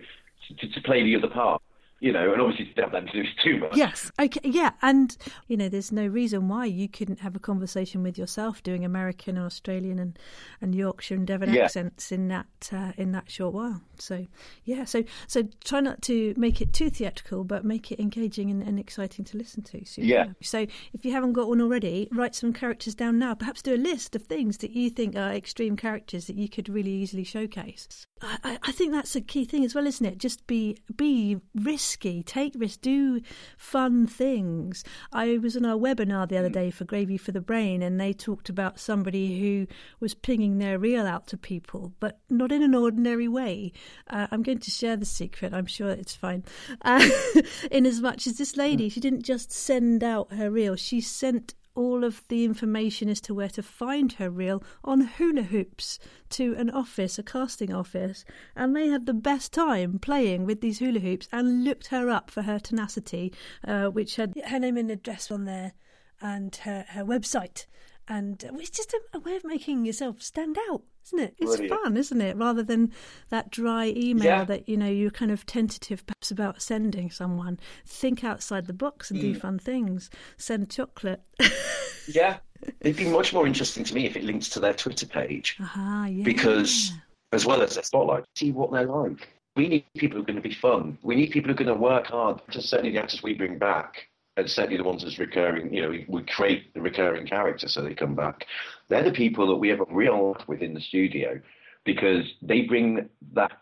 to 0.59 0.69
to 0.69 0.81
play 0.83 1.03
the 1.03 1.17
other 1.17 1.29
part 1.29 1.63
you 2.01 2.13
know, 2.13 2.33
and 2.33 2.41
obviously 2.41 2.67
to 2.75 2.83
have 2.83 2.93
them 2.93 3.07
do 3.13 3.23
too 3.43 3.59
much. 3.59 3.77
Yes, 3.77 4.11
okay, 4.21 4.41
yeah, 4.45 4.73
and 4.83 5.17
you 5.49 5.57
know, 5.57 5.69
there's 5.69 5.93
no 5.93 6.07
reason 6.07 6.49
why 6.49 6.67
you 6.67 6.89
couldn't 6.89 7.21
have 7.21 7.35
a 7.35 7.39
conversation 7.39 8.03
with 8.03 8.19
yourself 8.19 8.63
doing 8.63 8.85
American 8.85 9.37
and 9.37 9.47
Australian 9.47 9.99
and, 9.99 10.19
and 10.61 10.75
Yorkshire 10.75 11.15
and 11.15 11.27
Devon 11.27 11.53
yeah. 11.53 11.65
accents 11.65 12.13
in 12.13 12.29
that 12.29 12.47
uh, 12.73 12.93
in 12.97 13.13
that 13.13 13.31
short 13.31 13.55
while. 13.55 13.81
So 13.99 14.27
yeah, 14.65 14.85
so 14.85 15.05
so 15.27 15.45
try 15.65 15.81
not 15.81 16.03
to 16.03 16.35
make 16.37 16.61
it 16.61 16.73
too 16.73 16.91
theatrical, 16.91 17.45
but 17.45 17.65
make 17.65 17.91
it 17.91 18.01
engaging 18.01 18.51
and, 18.51 18.63
and 18.63 18.79
exciting 18.79 19.25
to 19.27 19.39
listen 19.39 19.63
to. 19.63 19.85
So, 19.85 20.03
yeah. 20.03 20.27
So 20.43 20.67
if 20.93 21.05
you 21.05 21.13
haven't 21.13 21.33
got 21.33 21.49
one 21.49 21.61
already, 21.61 22.09
write 22.13 22.35
some 22.35 22.53
characters 22.53 22.95
down 22.95 23.19
now. 23.19 23.35
Perhaps 23.35 23.63
do 23.63 23.75
a 23.75 23.77
list 23.77 24.15
of 24.15 24.25
things 24.25 24.59
that 24.59 24.73
you 24.73 24.91
think 24.91 25.17
are 25.17 25.33
extreme 25.33 25.77
characters 25.77 26.27
that 26.27 26.37
you 26.37 26.49
could 26.49 26.69
really 26.69 26.93
easily 26.93 27.25
showcase. 27.25 28.07
I, 28.43 28.59
I 28.63 28.73
think 28.73 28.93
that's 28.93 29.15
a 29.17 29.21
key 29.21 29.45
thing 29.45 29.65
as 29.65 29.75
well, 29.75 29.87
isn't 29.87 30.05
it? 30.05 30.19
Just 30.19 30.47
be 30.47 30.79
be 30.97 31.39
risky, 31.55 32.23
take 32.23 32.55
risks, 32.57 32.77
do 32.79 33.21
fun 33.57 34.07
things. 34.07 34.85
I 35.13 35.39
was 35.39 35.57
on 35.57 35.65
a 35.65 35.79
webinar 35.79 36.29
the 36.29 36.39
other 36.39 36.49
day 36.49 36.71
for 36.71 36.85
Gravy 36.85 37.17
for 37.17 37.33
the 37.33 37.41
Brain, 37.41 37.83
and 37.83 38.01
they 38.01 38.13
talked 38.13 38.49
about 38.49 38.81
somebody 38.81 39.41
who 39.41 39.67
was 40.01 40.15
pinging 40.15 40.59
their 40.59 40.79
reel 40.79 41.07
out 41.07 41.27
to 41.29 41.37
people, 41.37 41.93
but 42.01 42.21
not 42.31 42.53
in 42.53 42.63
an 42.63 42.75
ordinary 42.75 43.29
way. 43.29 43.73
Uh, 44.09 44.27
I'm 44.31 44.43
going 44.43 44.59
to 44.59 44.71
share 44.71 44.97
the 44.97 45.05
secret. 45.05 45.53
I'm 45.53 45.67
sure 45.67 45.91
it's 45.91 46.17
fine. 46.17 46.45
Uh, 46.83 47.09
in 47.71 47.87
as 47.87 48.01
much 48.01 48.27
as 48.27 48.39
this 48.39 48.57
lady, 48.57 48.89
she 48.89 49.01
didn't 49.01 49.23
just 49.23 49.53
send 49.53 50.03
out 50.03 50.33
her 50.33 50.51
reel; 50.51 50.77
she 50.77 51.01
sent 51.01 51.55
all 51.75 52.05
of 52.05 52.23
the 52.29 52.45
information 52.45 53.09
as 53.09 53.21
to 53.23 53.35
where 53.35 53.49
to 53.49 53.63
find 53.63 54.13
her 54.15 54.31
reel 54.31 54.63
on 54.85 55.01
hula 55.03 55.43
hoops 55.43 55.99
to 56.31 56.55
an 56.57 56.71
office, 56.71 57.19
a 57.19 57.23
casting 57.23 57.73
office, 57.73 58.25
and 58.55 58.75
they 58.75 58.89
had 58.89 59.07
the 59.07 59.15
best 59.15 59.53
time 59.53 59.99
playing 59.99 60.45
with 60.47 60.61
these 60.61 60.79
hula 60.79 61.01
hoops 61.01 61.29
and 61.33 61.65
looked 61.65 61.89
her 61.89 62.09
up 62.09 62.31
for 62.31 62.43
her 62.43 62.59
tenacity, 62.59 63.33
uh, 63.67 63.87
which 63.87 64.17
had 64.17 64.35
her 64.47 64.59
name 64.59 64.77
and 64.77 64.91
address 64.91 65.31
on 65.31 65.45
there 65.45 65.73
and 66.21 66.57
her, 66.57 66.85
her 66.91 67.05
website. 67.05 67.67
And 68.07 68.43
it's 68.55 68.71
just 68.71 68.93
a, 68.93 69.01
a 69.15 69.19
way 69.21 69.37
of 69.37 69.45
making 69.45 69.85
yourself 69.85 70.23
stand 70.23 70.59
out 70.71 70.83
isn't 71.07 71.19
it? 71.19 71.35
It's 71.39 71.57
Brilliant. 71.57 71.83
fun, 71.83 71.97
isn't 71.97 72.21
it? 72.21 72.37
Rather 72.37 72.63
than 72.63 72.93
that 73.31 73.51
dry 73.51 73.93
email 73.97 74.25
yeah. 74.25 74.45
that 74.45 74.69
you 74.69 74.77
know 74.77 74.89
you're 74.89 75.11
kind 75.11 75.31
of 75.31 75.47
tentative 75.47 76.07
perhaps 76.07 76.31
about 76.31 76.63
sending 76.63 77.11
someone. 77.11 77.59
Think 77.87 78.25
outside 78.25 78.67
the 78.67 78.73
box 78.73 79.11
and 79.11 79.21
mm. 79.21 79.23
do 79.23 79.35
fun 79.35 79.59
things. 79.59 80.11
Send 80.37 80.71
chocolate. 80.71 81.23
yeah, 82.09 82.39
it'd 82.81 82.97
be 82.97 83.09
much 83.09 83.33
more 83.33 83.47
interesting 83.47 83.85
to 83.85 83.95
me 83.95 84.07
if 84.07 84.17
it 84.17 84.25
links 84.25 84.49
to 84.51 84.61
their 84.61 84.75
Twitter 84.75 85.07
page 85.07 85.57
uh-huh, 85.61 86.07
yeah. 86.07 86.25
because 86.25 86.93
as 87.33 87.45
well 87.45 87.63
as 87.63 87.75
their 87.75 87.85
spotlight, 87.85 88.25
see 88.37 88.53
what 88.53 88.73
they're 88.73 88.87
like. 88.87 89.29
We 89.57 89.69
need 89.69 89.85
people 89.97 90.17
who 90.17 90.23
are 90.23 90.27
going 90.27 90.43
to 90.43 90.49
be 90.49 90.55
fun. 90.55 90.99
We 91.03 91.15
need 91.15 91.31
people 91.31 91.49
who 91.49 91.53
are 91.53 91.65
going 91.65 91.69
to 91.69 91.81
work 91.81 92.09
hard. 92.09 92.41
Just 92.51 92.69
certainly 92.69 92.91
the 92.91 92.99
actors 92.99 93.23
we 93.23 93.35
bring 93.35 93.57
back 93.57 94.09
and 94.37 94.51
certainly 94.51 94.77
the 94.77 94.85
ones 94.85 95.03
that's 95.03 95.19
recurring, 95.19 95.73
you 95.73 95.83
know, 95.83 95.91
we, 95.91 96.05
we, 96.09 96.23
create 96.23 96.75
the 96.75 96.81
recurring 96.81 97.27
character 97.27 97.69
so 97.69 97.83
they 97.83 97.95
come 97.95 98.15
back. 98.15 98.47
They're 98.89 99.05
the 99.05 99.13
people 99.13 99.47
that 99.49 99.57
we 99.57 99.69
have 99.69 99.81
a 99.81 99.87
real 99.91 100.37
with 100.49 100.61
in 100.61 100.75
the 100.75 100.81
studio 100.81 101.41
because 101.85 102.25
they 102.43 102.63
bring 102.63 103.09
that 103.35 103.53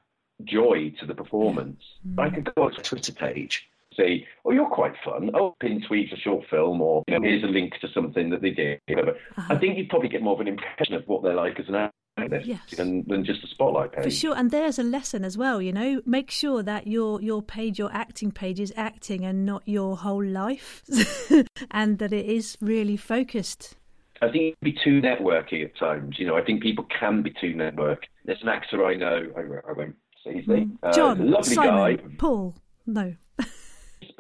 joy 0.45 0.95
to 1.01 1.07
the 1.07 1.15
performance. 1.15 1.83
Mm-hmm. 2.07 2.21
I 2.21 2.31
could 2.31 2.55
go 2.55 2.71
to 2.71 2.81
a 2.81 2.83
Twitter 2.83 3.13
page, 3.13 3.69
say, 3.95 4.27
"Oh, 4.45 4.53
you're 4.53 4.69
quite 4.69 4.95
fun. 5.05 5.31
Oh, 5.35 5.55
pin 5.61 5.83
tweet 5.87 6.13
a 6.13 6.17
short 6.17 6.47
film, 6.49 6.81
or 6.81 7.05
you 7.07 7.19
know, 7.19 7.23
here's 7.23 7.43
a 7.43 7.47
link 7.47 7.75
to 7.81 7.89
something 7.89 8.31
that 8.31 8.41
they 8.41 8.51
did." 8.51 8.81
Uh-huh. 8.91 9.13
I 9.51 9.57
think 9.57 9.77
you'd 9.77 9.91
probably 9.91 10.09
get 10.09 10.23
more 10.23 10.35
of 10.35 10.41
an 10.41 10.49
impression 10.49 10.95
of 10.95 11.07
what 11.07 11.23
they're 11.23 11.35
like 11.35 11.61
as 11.61 11.69
an 11.69 11.75
actor 11.75 11.97
yes. 12.45 12.61
than, 12.77 13.05
than 13.07 13.25
just 13.25 13.45
a 13.45 13.47
spotlight 13.49 13.93
page. 13.93 14.05
For 14.05 14.11
sure, 14.11 14.37
and 14.37 14.51
there's 14.51 14.79
a 14.79 14.83
lesson 14.83 15.25
as 15.25 15.37
well. 15.37 15.61
You 15.61 15.73
know, 15.73 16.01
make 16.07 16.31
sure 16.31 16.63
that 16.63 16.87
your 16.87 17.21
your 17.21 17.43
page, 17.43 17.79
your 17.79 17.93
acting 17.93 18.31
page, 18.31 18.61
is 18.61 18.73
acting 18.77 19.25
and 19.25 19.45
not 19.45 19.63
your 19.67 19.97
whole 19.97 20.25
life, 20.25 20.83
and 21.71 21.99
that 21.99 22.13
it 22.13 22.27
is 22.27 22.57
really 22.61 22.97
focused. 22.97 23.77
I 24.21 24.31
think 24.31 24.45
it 24.45 24.57
can 24.61 24.73
be 24.73 24.79
too 24.85 25.01
networky 25.01 25.65
at 25.65 25.77
times. 25.77 26.17
You 26.19 26.27
know, 26.27 26.37
I 26.37 26.45
think 26.45 26.63
people 26.63 26.87
can 26.99 27.23
be 27.23 27.33
too 27.41 27.55
network. 27.55 28.05
There's 28.25 28.43
an 28.43 28.49
actor 28.49 28.85
I 28.85 28.95
know. 28.95 29.33
I, 29.37 29.71
I 29.71 29.73
won't 29.73 29.97
say 30.25 30.35
his 30.35 30.47
name. 30.47 30.79
Mm. 30.83 30.95
John, 30.95 31.21
uh, 31.21 31.25
lovely 31.25 31.55
Simon, 31.55 31.97
guy. 31.97 32.03
Paul. 32.19 32.55
No. 32.87 33.15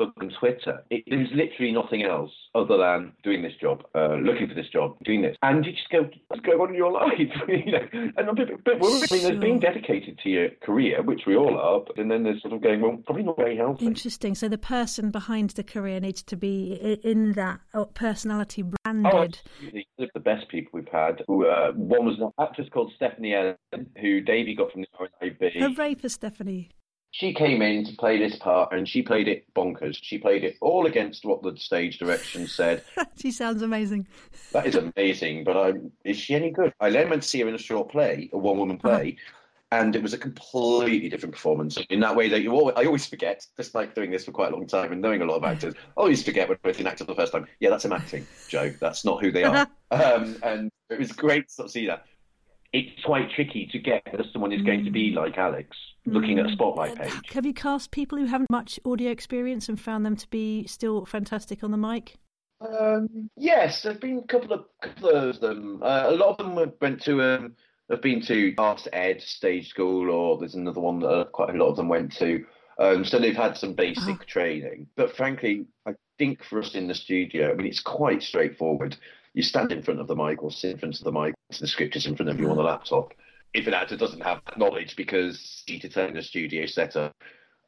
Facebook 0.02 0.12
and 0.20 0.32
Twitter. 0.38 0.84
It, 0.90 1.04
there's 1.06 1.28
literally 1.34 1.72
nothing 1.72 2.02
else 2.02 2.30
other 2.54 2.76
than 2.76 3.12
doing 3.22 3.42
this 3.42 3.52
job, 3.60 3.82
uh, 3.94 4.14
looking 4.14 4.48
for 4.48 4.54
this 4.54 4.68
job, 4.72 4.96
doing 5.04 5.22
this, 5.22 5.36
and 5.42 5.64
you 5.64 5.72
just 5.72 5.88
go, 5.90 6.08
what's 6.28 6.42
going 6.42 6.58
on 6.60 6.70
in 6.70 6.74
your 6.74 6.92
life? 7.02 7.12
you 7.48 7.72
know, 7.72 8.12
and 8.16 8.36
but, 8.36 8.64
but 8.64 8.74
I 8.74 9.06
mean, 9.10 9.22
there's 9.22 9.40
being 9.40 9.60
dedicated 9.60 10.18
to 10.22 10.28
your 10.28 10.48
career, 10.62 11.02
which 11.02 11.22
we 11.26 11.36
all 11.36 11.58
are, 11.58 11.80
but, 11.86 11.98
and 11.98 12.10
then 12.10 12.22
there's 12.22 12.42
sort 12.42 12.54
of 12.54 12.62
going, 12.62 12.80
well, 12.80 12.98
probably 13.04 13.24
not 13.24 13.36
very 13.36 13.56
healthy. 13.56 13.86
Interesting. 13.86 14.34
So 14.34 14.48
the 14.48 14.58
person 14.58 15.10
behind 15.10 15.50
the 15.50 15.64
career 15.64 16.00
needs 16.00 16.22
to 16.24 16.36
be 16.36 16.98
in 17.02 17.32
that 17.32 17.60
uh, 17.74 17.84
personality 17.84 18.62
branded. 18.62 19.40
Oh. 19.44 19.78
The 20.14 20.20
best 20.20 20.48
people 20.48 20.70
we've 20.74 20.88
had. 20.88 21.20
Uh, 21.22 21.72
one 21.74 22.04
was 22.04 22.18
an 22.20 22.30
actress 22.40 22.68
called 22.72 22.92
Stephanie 22.96 23.30
Ellyne, 23.30 23.86
who 24.00 24.20
Davey 24.20 24.54
got 24.54 24.72
from 24.72 24.82
the 24.82 24.88
RNIB. 25.22 25.76
Hooray 25.76 25.94
for 25.94 26.08
Stephanie 26.08 26.70
she 27.12 27.34
came 27.34 27.60
in 27.60 27.84
to 27.84 27.94
play 27.94 28.18
this 28.18 28.36
part 28.36 28.72
and 28.72 28.88
she 28.88 29.02
played 29.02 29.28
it 29.28 29.44
bonkers. 29.54 29.98
She 30.00 30.16
played 30.16 30.44
it 30.44 30.56
all 30.62 30.86
against 30.86 31.26
what 31.26 31.42
the 31.42 31.54
stage 31.58 31.98
direction 31.98 32.46
said. 32.46 32.82
she 33.16 33.30
sounds 33.30 33.60
amazing. 33.60 34.06
That 34.52 34.66
is 34.66 34.74
amazing, 34.74 35.44
but 35.44 35.56
I, 35.56 35.74
is 36.04 36.16
she 36.16 36.34
any 36.34 36.50
good? 36.50 36.72
I 36.80 36.88
then 36.88 37.10
went 37.10 37.22
to 37.22 37.28
see 37.28 37.40
her 37.40 37.48
in 37.48 37.54
a 37.54 37.58
short 37.58 37.90
play, 37.90 38.30
a 38.32 38.38
one 38.38 38.56
woman 38.56 38.80
uh-huh. 38.82 38.96
play, 38.96 39.18
uh-huh. 39.18 39.82
and 39.82 39.94
it 39.94 40.02
was 40.02 40.14
a 40.14 40.18
completely 40.18 41.10
different 41.10 41.34
performance. 41.34 41.76
In 41.90 42.00
that 42.00 42.16
way, 42.16 42.30
that 42.30 42.40
you 42.40 42.52
always, 42.52 42.76
I 42.78 42.86
always 42.86 43.04
forget, 43.04 43.46
just 43.58 43.74
like 43.74 43.94
doing 43.94 44.10
this 44.10 44.24
for 44.24 44.32
quite 44.32 44.50
a 44.50 44.56
long 44.56 44.66
time 44.66 44.90
and 44.90 45.02
knowing 45.02 45.20
a 45.20 45.26
lot 45.26 45.36
of 45.36 45.44
actors, 45.44 45.74
I 45.76 46.00
always 46.00 46.22
forget 46.22 46.48
when 46.48 46.56
see 46.72 46.80
an 46.80 46.86
actor 46.86 47.04
for 47.04 47.12
the 47.12 47.20
first 47.20 47.32
time. 47.32 47.46
Yeah, 47.60 47.68
that's 47.68 47.84
him 47.84 47.92
acting, 47.92 48.26
Joe. 48.48 48.72
That's 48.80 49.04
not 49.04 49.22
who 49.22 49.30
they 49.30 49.44
are. 49.44 49.68
um, 49.90 50.38
and 50.42 50.70
it 50.88 50.98
was 50.98 51.12
great 51.12 51.50
to 51.58 51.68
see 51.68 51.86
that 51.88 52.06
it's 52.72 53.04
quite 53.04 53.30
tricky 53.30 53.68
to 53.72 53.78
get 53.78 54.02
that 54.10 54.26
someone 54.32 54.52
is 54.52 54.62
going 54.62 54.84
to 54.84 54.90
be 54.90 55.12
mm. 55.12 55.16
like 55.16 55.36
Alex 55.36 55.76
looking 56.06 56.38
at 56.38 56.46
a 56.46 56.48
mm. 56.48 56.52
spotlight 56.52 56.96
page. 56.96 57.12
Have 57.32 57.46
you 57.46 57.54
cast 57.54 57.90
people 57.90 58.18
who 58.18 58.26
haven't 58.26 58.50
much 58.50 58.80
audio 58.84 59.10
experience 59.10 59.68
and 59.68 59.80
found 59.80 60.04
them 60.06 60.16
to 60.16 60.28
be 60.30 60.66
still 60.66 61.04
fantastic 61.04 61.62
on 61.62 61.70
the 61.70 61.76
mic? 61.76 62.16
Um, 62.60 63.30
yes, 63.36 63.82
there've 63.82 64.00
been 64.00 64.18
a 64.18 64.26
couple 64.26 64.52
of 64.52 64.64
couple 64.80 65.10
of 65.10 65.40
them. 65.40 65.82
Uh, 65.82 66.04
a 66.06 66.12
lot 66.12 66.30
of 66.30 66.36
them 66.38 66.54
went 66.80 67.02
to 67.02 67.22
um, 67.22 67.54
have 67.90 68.02
been 68.02 68.22
to 68.22 68.54
Arts 68.56 68.88
Ed 68.92 69.20
Stage 69.20 69.68
School, 69.68 70.10
or 70.10 70.38
there's 70.38 70.54
another 70.54 70.80
one 70.80 71.00
that 71.00 71.08
uh, 71.08 71.24
quite 71.24 71.54
a 71.54 71.58
lot 71.58 71.68
of 71.68 71.76
them 71.76 71.88
went 71.88 72.12
to. 72.16 72.44
Um, 72.78 73.04
so 73.04 73.18
they've 73.18 73.36
had 73.36 73.56
some 73.56 73.74
basic 73.74 74.14
uh-huh. 74.14 74.24
training. 74.26 74.86
But 74.96 75.14
frankly, 75.16 75.66
I 75.86 75.92
think 76.18 76.42
for 76.42 76.60
us 76.60 76.74
in 76.74 76.88
the 76.88 76.94
studio, 76.94 77.50
I 77.50 77.54
mean, 77.54 77.66
it's 77.66 77.80
quite 77.80 78.22
straightforward 78.22 78.96
You 79.34 79.42
stand 79.42 79.72
in 79.72 79.82
front 79.82 80.00
of 80.00 80.06
the 80.06 80.16
mic 80.16 80.42
or 80.42 80.50
sit 80.50 80.72
in 80.72 80.78
front 80.78 80.98
of 80.98 81.04
the 81.04 81.12
mic, 81.12 81.34
the 81.58 81.66
script 81.66 81.96
is 81.96 82.06
in 82.06 82.16
front 82.16 82.30
of 82.30 82.40
you 82.40 82.50
on 82.50 82.56
the 82.56 82.62
laptop. 82.62 83.12
If 83.54 83.66
an 83.66 83.74
actor 83.74 83.96
doesn't 83.96 84.22
have 84.22 84.40
that 84.46 84.58
knowledge 84.58 84.96
because 84.96 85.62
he 85.66 85.78
to 85.78 86.06
in 86.06 86.16
a 86.16 86.22
studio 86.22 86.66
setup, 86.66 87.14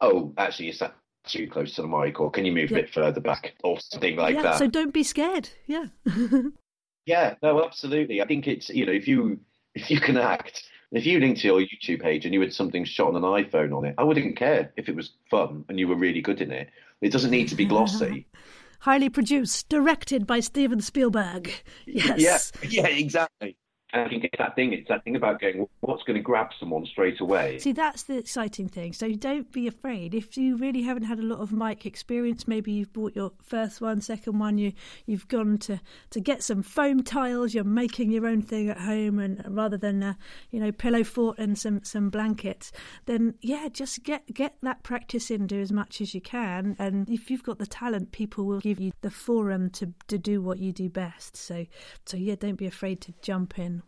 oh, 0.00 0.32
actually, 0.38 0.66
you 0.66 0.72
that 0.74 0.94
too 1.26 1.48
close 1.48 1.74
to 1.74 1.82
the 1.82 1.88
mic, 1.88 2.20
or 2.20 2.30
can 2.30 2.44
you 2.44 2.52
move 2.52 2.70
yeah. 2.70 2.78
a 2.78 2.80
bit 2.82 2.94
further 2.94 3.20
back, 3.20 3.54
or 3.62 3.78
something 3.80 4.16
like 4.16 4.36
yeah, 4.36 4.42
that. 4.42 4.58
So 4.58 4.66
don't 4.66 4.92
be 4.92 5.02
scared. 5.02 5.48
Yeah. 5.66 5.86
yeah. 7.06 7.34
No, 7.42 7.64
absolutely. 7.64 8.22
I 8.22 8.26
think 8.26 8.46
it's 8.46 8.68
you 8.70 8.86
know 8.86 8.92
if 8.92 9.08
you 9.08 9.40
if 9.74 9.90
you 9.90 10.00
can 10.00 10.16
act, 10.16 10.64
if 10.92 11.06
you 11.06 11.18
linked 11.18 11.40
to 11.40 11.48
your 11.48 11.60
YouTube 11.60 12.02
page 12.02 12.24
and 12.24 12.32
you 12.32 12.40
had 12.40 12.52
something 12.52 12.84
shot 12.84 13.14
on 13.14 13.16
an 13.16 13.22
iPhone 13.22 13.76
on 13.76 13.84
it, 13.84 13.94
I 13.98 14.04
wouldn't 14.04 14.36
care 14.36 14.72
if 14.76 14.88
it 14.88 14.94
was 14.94 15.12
fun 15.30 15.64
and 15.68 15.78
you 15.78 15.88
were 15.88 15.96
really 15.96 16.20
good 16.20 16.40
in 16.40 16.52
it. 16.52 16.70
It 17.00 17.12
doesn't 17.12 17.30
need 17.30 17.48
to 17.48 17.56
be 17.56 17.66
glossy. 17.66 18.26
Highly 18.80 19.08
produced, 19.08 19.70
directed 19.70 20.26
by 20.26 20.40
Steven 20.40 20.80
Spielberg. 20.80 21.50
Yes. 21.86 22.52
Yeah, 22.62 22.82
yeah, 22.82 22.86
exactly. 22.88 23.56
And 23.94 24.02
I 24.02 24.08
think 24.08 24.24
it's 24.24 24.38
that 24.38 24.56
thing. 24.56 24.72
It's 24.72 24.88
that 24.88 25.04
thing 25.04 25.14
about 25.14 25.40
going. 25.40 25.68
What's 25.78 26.02
going 26.02 26.16
to 26.16 26.22
grab 26.22 26.48
someone 26.58 26.84
straight 26.84 27.20
away? 27.20 27.60
See, 27.60 27.70
that's 27.70 28.02
the 28.02 28.18
exciting 28.18 28.68
thing. 28.68 28.92
So 28.92 29.12
don't 29.12 29.52
be 29.52 29.68
afraid. 29.68 30.16
If 30.16 30.36
you 30.36 30.56
really 30.56 30.82
haven't 30.82 31.04
had 31.04 31.20
a 31.20 31.22
lot 31.22 31.38
of 31.38 31.52
mic 31.52 31.86
experience, 31.86 32.48
maybe 32.48 32.72
you've 32.72 32.92
bought 32.92 33.14
your 33.14 33.30
first 33.40 33.80
one, 33.80 34.00
second 34.00 34.40
one. 34.40 34.58
You 34.58 34.72
you've 35.06 35.28
gone 35.28 35.58
to 35.58 35.80
to 36.10 36.20
get 36.20 36.42
some 36.42 36.64
foam 36.64 37.04
tiles. 37.04 37.54
You're 37.54 37.62
making 37.62 38.10
your 38.10 38.26
own 38.26 38.42
thing 38.42 38.68
at 38.68 38.78
home, 38.78 39.20
and 39.20 39.44
rather 39.46 39.76
than 39.76 40.02
uh, 40.02 40.14
you 40.50 40.58
know 40.58 40.72
pillow 40.72 41.04
fort 41.04 41.38
and 41.38 41.56
some 41.56 41.84
some 41.84 42.10
blankets, 42.10 42.72
then 43.06 43.34
yeah, 43.42 43.68
just 43.72 44.02
get 44.02 44.34
get 44.34 44.56
that 44.62 44.82
practice 44.82 45.30
in. 45.30 45.46
Do 45.46 45.60
as 45.60 45.70
much 45.70 46.00
as 46.00 46.16
you 46.16 46.20
can, 46.20 46.74
and 46.80 47.08
if 47.08 47.30
you've 47.30 47.44
got 47.44 47.60
the 47.60 47.66
talent, 47.66 48.10
people 48.10 48.44
will 48.44 48.58
give 48.58 48.80
you 48.80 48.90
the 49.02 49.10
forum 49.10 49.70
to 49.70 49.94
to 50.08 50.18
do 50.18 50.42
what 50.42 50.58
you 50.58 50.72
do 50.72 50.88
best. 50.88 51.36
So 51.36 51.66
so 52.04 52.16
yeah, 52.16 52.34
don't 52.34 52.56
be 52.56 52.66
afraid 52.66 53.00
to 53.02 53.14
jump 53.22 53.56
in 53.56 53.83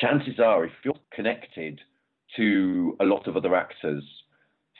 chances 0.00 0.38
are, 0.38 0.64
if 0.64 0.72
you're 0.84 0.94
connected 1.12 1.80
to 2.36 2.96
a 3.00 3.04
lot 3.04 3.26
of 3.26 3.36
other 3.36 3.54
actors 3.54 4.04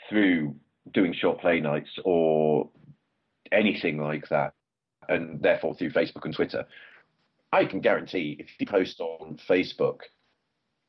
through 0.08 0.54
doing 0.92 1.12
short 1.12 1.40
play 1.40 1.60
nights 1.60 1.90
or 2.04 2.70
anything 3.52 3.98
like 3.98 4.28
that, 4.28 4.54
and 5.08 5.42
therefore 5.42 5.74
through 5.74 5.90
Facebook 5.90 6.24
and 6.24 6.34
Twitter, 6.34 6.64
I 7.52 7.64
can 7.64 7.80
guarantee 7.80 8.36
if 8.38 8.48
you 8.58 8.66
post 8.66 9.00
on 9.00 9.38
Facebook, 9.48 10.00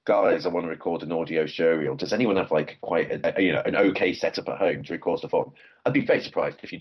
guys, 0.06 0.46
I 0.46 0.50
want 0.50 0.66
to 0.66 0.70
record 0.70 1.04
an 1.04 1.12
audio 1.12 1.46
show 1.46 1.70
reel. 1.70 1.96
Does 1.96 2.14
anyone 2.14 2.36
have 2.36 2.52
like 2.52 2.78
quite 2.82 3.12
a, 3.12 3.42
you 3.42 3.54
know 3.54 3.62
an 3.66 3.76
okay 3.76 4.14
setup 4.14 4.50
at 4.50 4.58
home 4.58 4.84
to 4.84 4.94
record 4.94 5.20
stuff 5.20 5.34
on? 5.34 5.52
I'd 5.86 5.94
be 5.94 6.06
very 6.06 6.22
surprised 6.22 6.58
if 6.62 6.72
you 6.74 6.80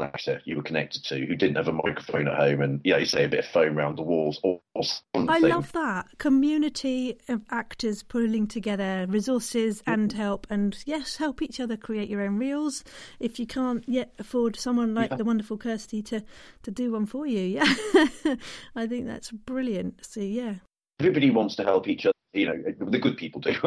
actor 0.00 0.40
you 0.44 0.56
were 0.56 0.62
connected 0.62 1.02
to 1.02 1.26
who 1.26 1.34
didn't 1.34 1.56
have 1.56 1.68
a 1.68 1.72
microphone 1.72 2.28
at 2.28 2.34
home 2.34 2.60
and 2.60 2.80
yeah 2.84 2.98
you 2.98 3.06
say 3.06 3.24
a 3.24 3.28
bit 3.28 3.40
of 3.40 3.46
foam 3.46 3.76
around 3.76 3.96
the 3.96 4.02
walls 4.02 4.38
or, 4.42 4.60
or 4.74 4.84
something. 4.84 5.28
I 5.30 5.38
love 5.38 5.72
that. 5.72 6.06
Community 6.18 7.18
of 7.28 7.42
actors 7.50 8.02
pulling 8.02 8.46
together 8.46 9.06
resources 9.08 9.82
and 9.86 10.12
help 10.12 10.46
and 10.50 10.76
yes 10.84 11.16
help 11.16 11.40
each 11.42 11.58
other 11.58 11.76
create 11.76 12.08
your 12.08 12.20
own 12.20 12.38
reels. 12.38 12.84
If 13.18 13.38
you 13.38 13.46
can't 13.46 13.82
yet 13.88 14.12
afford 14.18 14.56
someone 14.56 14.94
like 14.94 15.10
yeah. 15.10 15.16
the 15.16 15.24
wonderful 15.24 15.56
Kirsty 15.56 16.02
to 16.02 16.22
to 16.62 16.70
do 16.70 16.92
one 16.92 17.06
for 17.06 17.26
you 17.26 17.40
yeah. 17.40 18.34
I 18.76 18.86
think 18.86 19.06
that's 19.06 19.30
brilliant. 19.30 20.04
So 20.04 20.20
yeah. 20.20 20.56
Everybody 21.00 21.30
wants 21.30 21.56
to 21.56 21.64
help 21.64 21.88
each 21.88 22.04
other 22.04 22.12
you 22.34 22.46
know 22.46 22.62
the 22.78 22.98
good 22.98 23.16
people 23.16 23.40
do. 23.40 23.54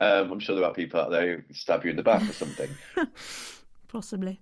Um, 0.00 0.32
I'm 0.32 0.40
sure 0.40 0.56
there 0.56 0.64
are 0.64 0.74
people 0.74 1.00
out 1.00 1.10
there 1.10 1.36
who 1.36 1.54
stab 1.54 1.84
you 1.84 1.90
in 1.90 1.96
the 1.96 2.02
back 2.02 2.28
or 2.28 2.32
something 2.32 2.68
possibly 3.92 4.40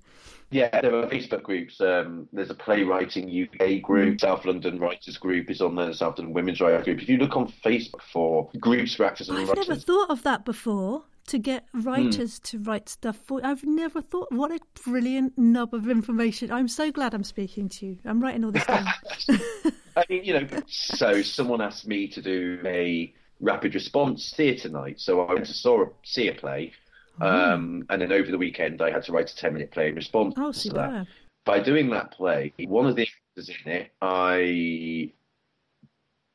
yeah, 0.50 0.80
there 0.80 0.94
are 0.96 1.06
Facebook 1.06 1.44
groups. 1.44 1.80
Um, 1.80 2.28
there's 2.32 2.50
a 2.50 2.54
playwriting 2.54 3.28
UK 3.28 3.80
group, 3.80 4.16
mm. 4.16 4.20
South 4.20 4.44
London 4.44 4.80
Writers 4.80 5.16
Group 5.16 5.48
is 5.48 5.60
on 5.60 5.76
there, 5.76 5.92
South 5.92 6.18
London 6.18 6.34
Women's 6.34 6.60
Writers 6.60 6.84
Group. 6.84 7.00
If 7.00 7.08
you 7.08 7.18
look 7.18 7.36
on 7.36 7.52
Facebook 7.64 8.02
for 8.12 8.50
groups 8.58 8.94
for 8.94 9.04
actors 9.04 9.28
and 9.28 9.38
I've 9.38 9.48
writers, 9.48 9.68
never 9.68 9.80
thought 9.80 10.10
of 10.10 10.22
that 10.24 10.44
before. 10.44 11.04
To 11.26 11.38
get 11.38 11.66
writers 11.72 12.40
mm. 12.40 12.42
to 12.44 12.58
write 12.58 12.88
stuff 12.88 13.16
for, 13.24 13.40
I've 13.44 13.62
never 13.62 14.00
thought. 14.00 14.32
What 14.32 14.50
a 14.50 14.58
brilliant 14.82 15.38
nub 15.38 15.74
of 15.74 15.88
information! 15.88 16.50
I'm 16.50 16.66
so 16.66 16.90
glad 16.90 17.14
I'm 17.14 17.22
speaking 17.22 17.68
to 17.68 17.86
you. 17.86 17.98
I'm 18.04 18.20
writing 18.20 18.44
all 18.44 18.50
this 18.50 18.66
down. 18.66 18.86
I 19.96 20.04
mean, 20.08 20.24
you 20.24 20.40
know, 20.40 20.48
so 20.66 21.22
someone 21.22 21.60
asked 21.60 21.86
me 21.86 22.08
to 22.08 22.20
do 22.20 22.60
a 22.64 23.14
rapid 23.38 23.74
response 23.76 24.32
theatre 24.34 24.70
night, 24.70 24.98
so 24.98 25.20
I 25.20 25.34
went 25.34 25.46
to 25.46 25.54
saw 25.54 25.84
a, 25.84 25.86
see 26.02 26.26
a 26.26 26.34
play 26.34 26.72
Mm. 27.20 27.52
Um, 27.52 27.86
and 27.90 28.02
then 28.02 28.12
over 28.12 28.30
the 28.30 28.38
weekend, 28.38 28.82
I 28.82 28.90
had 28.90 29.04
to 29.04 29.12
write 29.12 29.30
a 29.30 29.36
10 29.36 29.52
minute 29.52 29.70
play 29.70 29.88
in 29.88 29.94
response 29.94 30.34
oh, 30.36 30.52
to 30.52 30.70
that. 30.70 31.06
By 31.44 31.60
doing 31.60 31.90
that 31.90 32.12
play, 32.12 32.52
one 32.58 32.86
of 32.86 32.96
the 32.96 33.08
actors 33.08 33.50
in 33.64 33.72
it, 33.72 33.90
I 34.02 35.12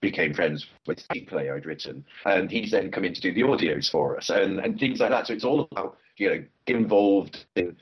became 0.02 0.34
friends 0.34 0.68
with 0.86 1.06
the 1.10 1.22
play 1.22 1.50
I'd 1.50 1.66
written, 1.66 2.06
and 2.26 2.50
he's 2.50 2.72
then 2.72 2.92
come 2.92 3.06
in 3.06 3.14
to 3.14 3.22
do 3.22 3.34
the 3.34 3.42
audios 3.42 3.90
for 3.90 4.18
us 4.18 4.30
and, 4.30 4.60
and 4.60 4.80
things 4.80 5.00
like 5.00 5.10
that. 5.10 5.28
So 5.28 5.34
it's 5.34 5.44
all 5.44 5.68
about 5.72 5.98
you 6.18 6.30
know 6.30 6.44
get 6.66 6.76
involved 6.76 7.46
in 7.56 7.78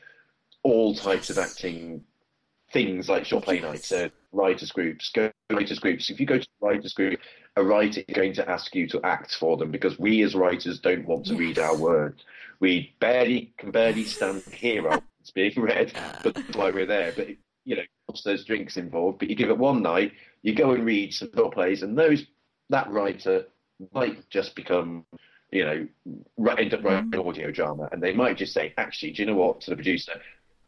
all 0.64 0.96
types 0.96 1.30
of 1.30 1.38
acting 1.38 2.04
things 2.72 3.08
like 3.08 3.26
short 3.26 3.44
play 3.44 3.60
nights, 3.60 3.92
uh, 3.92 4.10
writers 4.32 4.72
groups, 4.72 5.10
go 5.10 5.32
writers 5.52 5.80
groups. 5.80 6.10
If 6.10 6.20
you 6.20 6.26
go 6.26 6.40
to 6.40 6.48
writers 6.62 6.94
group, 6.94 7.20
a 7.56 7.64
writer 7.64 8.02
is 8.08 8.16
going 8.16 8.34
to 8.34 8.50
ask 8.50 8.74
you 8.74 8.88
to 8.88 9.02
act 9.04 9.36
for 9.36 9.58
them 9.58 9.70
because 9.70 10.00
we 10.00 10.24
as 10.24 10.34
writers 10.34 10.80
don't 10.80 11.06
want 11.06 11.26
to 11.26 11.34
yes. 11.34 11.40
read 11.40 11.60
our 11.60 11.78
words. 11.78 12.24
We 12.60 12.96
barely 13.00 13.54
can 13.58 13.72
barely 13.72 14.04
stand 14.04 14.44
here 14.44 15.02
it's 15.20 15.32
being 15.32 15.54
read, 15.58 15.94
but 16.24 16.36
that's 16.36 16.56
why 16.58 16.72
we're 16.72 16.86
there. 16.86 17.14
But 17.16 17.30
you 17.66 17.78
know, 17.78 17.84
there's 18.26 18.46
drinks 18.46 18.78
involved. 18.78 19.20
But 19.20 19.30
you 19.30 19.36
give 19.36 19.50
it 19.50 19.58
one 19.58 19.82
night, 19.82 20.14
you 20.42 20.54
go 20.54 20.72
and 20.72 20.86
read 20.86 21.14
some 21.14 21.30
short 21.34 21.54
plays, 21.54 21.84
and 21.84 21.98
those 21.98 22.26
that 22.70 22.92
writer 22.92 23.46
might 23.94 24.30
just 24.30 24.56
become 24.56 25.06
you 25.54 25.64
know, 25.64 25.88
end 26.58 26.74
up 26.74 26.84
writing 26.84 27.12
an 27.14 27.20
mm. 27.20 27.28
audio 27.28 27.52
drama, 27.52 27.88
and 27.92 28.02
they 28.02 28.12
might 28.12 28.38
just 28.38 28.54
say, 28.54 28.74
actually, 28.76 29.12
do 29.12 29.22
you 29.22 29.28
know 29.28 29.36
what? 29.36 29.62
To 29.62 29.70
the 29.70 29.76
producer, 29.76 30.14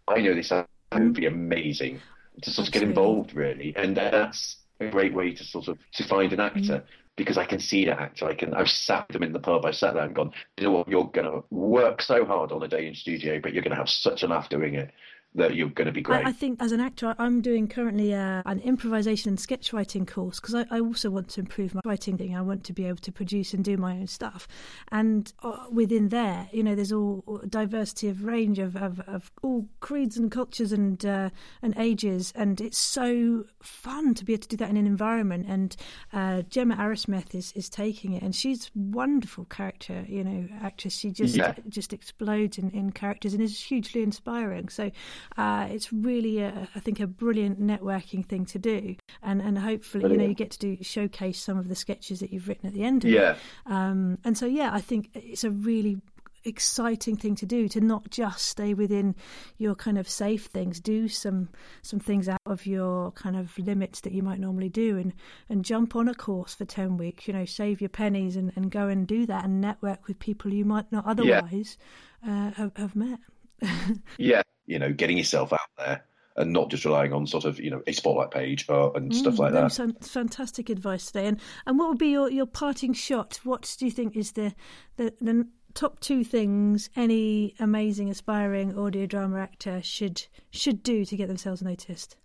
I 0.07 0.21
know 0.21 0.35
this 0.35 0.53
would 0.93 1.13
be 1.13 1.25
amazing 1.25 2.01
to 2.43 2.51
sort 2.51 2.67
of 2.67 2.73
get 2.73 2.83
involved, 2.83 3.33
really, 3.33 3.75
and 3.75 3.97
that's 3.97 4.57
a 4.79 4.87
great 4.89 5.13
way 5.13 5.33
to 5.33 5.43
sort 5.43 5.69
of 5.69 5.79
to 5.93 6.03
find 6.03 6.33
an 6.33 6.39
actor 6.39 6.59
mm. 6.59 6.83
Because 7.15 7.37
I 7.37 7.45
can 7.45 7.59
see 7.59 7.85
that 7.85 7.99
actor. 7.99 8.25
I 8.25 8.35
can. 8.35 8.53
I've 8.53 8.69
sat 8.69 9.07
them 9.09 9.23
in 9.23 9.33
the 9.33 9.39
pub. 9.39 9.65
I've 9.65 9.75
sat 9.75 9.93
there 9.93 10.03
and 10.03 10.15
gone. 10.15 10.31
You 10.57 10.65
know 10.65 10.71
what? 10.71 10.87
You're 10.87 11.05
going 11.05 11.31
to 11.31 11.43
work 11.49 12.01
so 12.01 12.25
hard 12.25 12.51
on 12.51 12.63
a 12.63 12.67
day 12.67 12.87
in 12.87 12.95
studio, 12.95 13.39
but 13.41 13.53
you're 13.53 13.63
going 13.63 13.71
to 13.71 13.77
have 13.77 13.89
such 13.89 14.23
a 14.23 14.27
laugh 14.27 14.49
doing 14.49 14.75
it 14.75 14.91
that 15.35 15.55
you're 15.55 15.69
going 15.69 15.85
to 15.85 15.91
be 15.91 16.01
great. 16.01 16.25
I, 16.25 16.29
I 16.29 16.31
think 16.31 16.61
as 16.61 16.71
an 16.71 16.79
actor, 16.79 17.13
I'm 17.19 17.41
doing 17.41 17.67
currently 17.67 18.13
uh, 18.13 18.41
an 18.45 18.59
improvisation 18.59 19.29
and 19.29 19.39
sketch 19.39 19.73
writing 19.73 20.05
course 20.05 20.39
because 20.39 20.55
I, 20.55 20.65
I, 20.71 20.79
also 20.79 21.09
want 21.09 21.29
to 21.29 21.41
improve 21.41 21.75
my 21.75 21.81
writing 21.85 22.17
thing. 22.17 22.35
I 22.35 22.41
want 22.41 22.63
to 22.65 22.73
be 22.73 22.85
able 22.85 22.97
to 22.97 23.11
produce 23.11 23.53
and 23.53 23.63
do 23.63 23.75
my 23.75 23.93
own 23.93 24.07
stuff. 24.07 24.47
And 24.91 25.31
uh, 25.43 25.65
within 25.69 26.09
there, 26.09 26.47
you 26.51 26.63
know, 26.63 26.73
there's 26.73 26.91
all 26.91 27.41
diversity 27.49 28.07
of 28.07 28.23
range 28.23 28.59
of, 28.59 28.75
of, 28.77 29.01
of 29.01 29.31
all 29.43 29.67
creeds 29.81 30.17
and 30.17 30.31
cultures 30.31 30.71
and 30.71 31.05
uh, 31.05 31.29
and 31.61 31.73
ages, 31.77 32.31
and 32.35 32.61
it's 32.61 32.77
so 32.77 33.45
fun 33.61 34.13
to 34.13 34.25
be 34.25 34.33
able 34.33 34.43
to 34.43 34.49
do 34.49 34.57
that 34.57 34.69
in 34.69 34.77
an 34.77 34.87
environment. 34.87 35.47
And 35.49 35.75
uh, 36.13 36.43
Gemma 36.43 36.75
Arrowsmith 36.75 37.35
is, 37.35 37.51
is 37.53 37.69
taking 37.69 38.13
it, 38.13 38.23
and 38.23 38.33
she's 38.33 38.71
wonderful 38.73 39.45
character, 39.45 40.05
you 40.07 40.23
know, 40.23 40.47
actress. 40.61 40.95
She 40.95 41.11
just 41.11 41.35
yeah. 41.35 41.55
just 41.67 41.91
explodes 41.91 42.57
in, 42.57 42.69
in 42.71 42.91
characters 42.91 43.33
and 43.33 43.41
is 43.41 43.61
hugely 43.61 44.01
inspiring. 44.01 44.69
So 44.69 44.91
uh, 45.37 45.67
it's 45.69 45.91
really, 45.91 46.39
a, 46.39 46.67
I 46.75 46.79
think, 46.79 46.99
a 46.99 47.07
brilliant 47.07 47.61
networking 47.61 48.25
thing 48.25 48.45
to 48.47 48.59
do, 48.59 48.95
and 49.21 49.41
and 49.41 49.57
hopefully, 49.57 50.01
brilliant. 50.01 50.21
you 50.21 50.27
know, 50.27 50.29
you 50.29 50.35
get 50.35 50.51
to 50.51 50.59
do 50.59 50.77
showcase 50.81 51.41
some 51.41 51.57
of 51.57 51.67
the 51.67 51.75
sketches 51.75 52.19
that 52.19 52.31
you've 52.31 52.47
written 52.47 52.67
at 52.67 52.73
the 52.73 52.83
end 52.83 53.05
of 53.05 53.11
yeah. 53.11 53.31
it. 53.31 53.37
Um, 53.65 54.17
and 54.23 54.37
so, 54.37 54.45
yeah, 54.45 54.71
I 54.73 54.81
think 54.81 55.09
it's 55.13 55.43
a 55.43 55.51
really 55.51 56.01
exciting 56.45 57.15
thing 57.15 57.35
to 57.35 57.45
do 57.45 57.67
to 57.67 57.81
not 57.81 58.09
just 58.09 58.45
stay 58.45 58.73
within 58.73 59.15
your 59.57 59.75
kind 59.75 59.97
of 59.97 60.07
safe 60.07 60.45
things 60.45 60.79
do 60.79 61.07
some 61.07 61.49
some 61.81 61.99
things 61.99 62.29
out 62.29 62.39
of 62.45 62.65
your 62.65 63.11
kind 63.11 63.35
of 63.35 63.57
limits 63.57 64.01
that 64.01 64.13
you 64.13 64.21
might 64.21 64.39
normally 64.39 64.69
do 64.69 64.97
and 64.97 65.13
and 65.49 65.65
jump 65.65 65.95
on 65.95 66.07
a 66.07 66.13
course 66.13 66.53
for 66.53 66.65
10 66.65 66.97
weeks 66.97 67.27
you 67.27 67.33
know 67.33 67.45
save 67.45 67.81
your 67.81 67.89
pennies 67.89 68.35
and, 68.35 68.51
and 68.55 68.69
go 68.69 68.87
and 68.87 69.07
do 69.07 69.25
that 69.25 69.43
and 69.43 69.59
network 69.59 70.07
with 70.07 70.19
people 70.19 70.53
you 70.53 70.65
might 70.65 70.89
not 70.91 71.05
otherwise 71.05 71.77
yeah. 72.23 72.47
uh, 72.47 72.51
have, 72.51 72.77
have 72.77 72.95
met 72.95 73.19
yeah 74.17 74.41
you 74.65 74.79
know, 74.79 74.91
getting 74.91 75.17
yourself 75.17 75.53
out 75.53 75.59
there 75.77 76.03
and 76.37 76.51
not 76.51 76.69
just 76.69 76.85
relying 76.85 77.13
on 77.13 77.25
sort 77.25 77.45
of 77.45 77.59
you 77.59 77.69
know 77.69 77.81
a 77.87 77.93
spotlight 77.93 78.31
page 78.31 78.65
uh, 78.69 78.91
and 78.91 79.11
mm, 79.11 79.15
stuff 79.15 79.39
like 79.39 79.53
that. 79.53 79.95
Fantastic 80.01 80.69
advice 80.69 81.07
today. 81.07 81.27
And 81.27 81.39
and 81.65 81.79
what 81.79 81.89
would 81.89 81.97
be 81.97 82.09
your, 82.09 82.29
your 82.29 82.45
parting 82.45 82.93
shot? 82.93 83.39
What 83.43 83.75
do 83.79 83.85
you 83.85 83.91
think 83.91 84.15
is 84.15 84.33
the, 84.33 84.53
the 84.97 85.13
the 85.21 85.47
top 85.73 85.99
two 85.99 86.23
things 86.23 86.89
any 86.95 87.53
amazing 87.59 88.09
aspiring 88.09 88.77
audio 88.77 89.05
drama 89.05 89.39
actor 89.39 89.81
should 89.81 90.25
should 90.51 90.83
do 90.83 91.05
to 91.05 91.15
get 91.15 91.27
themselves 91.27 91.61
noticed? 91.61 92.17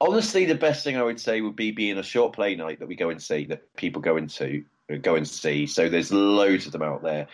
Honestly, 0.00 0.44
the 0.44 0.54
best 0.54 0.84
thing 0.84 0.96
I 0.96 1.02
would 1.02 1.20
say 1.20 1.40
would 1.40 1.56
be 1.56 1.70
being 1.70 1.96
a 1.96 2.02
short 2.02 2.34
play 2.34 2.54
night 2.54 2.80
that 2.80 2.88
we 2.88 2.96
go 2.96 3.08
and 3.08 3.22
see 3.22 3.46
that 3.46 3.74
people 3.76 4.02
go 4.02 4.16
into 4.16 4.64
go 5.02 5.16
and 5.16 5.26
see. 5.26 5.66
So 5.66 5.88
there's 5.88 6.12
loads 6.12 6.66
of 6.66 6.72
them 6.72 6.82
out 6.82 7.02
there. 7.02 7.26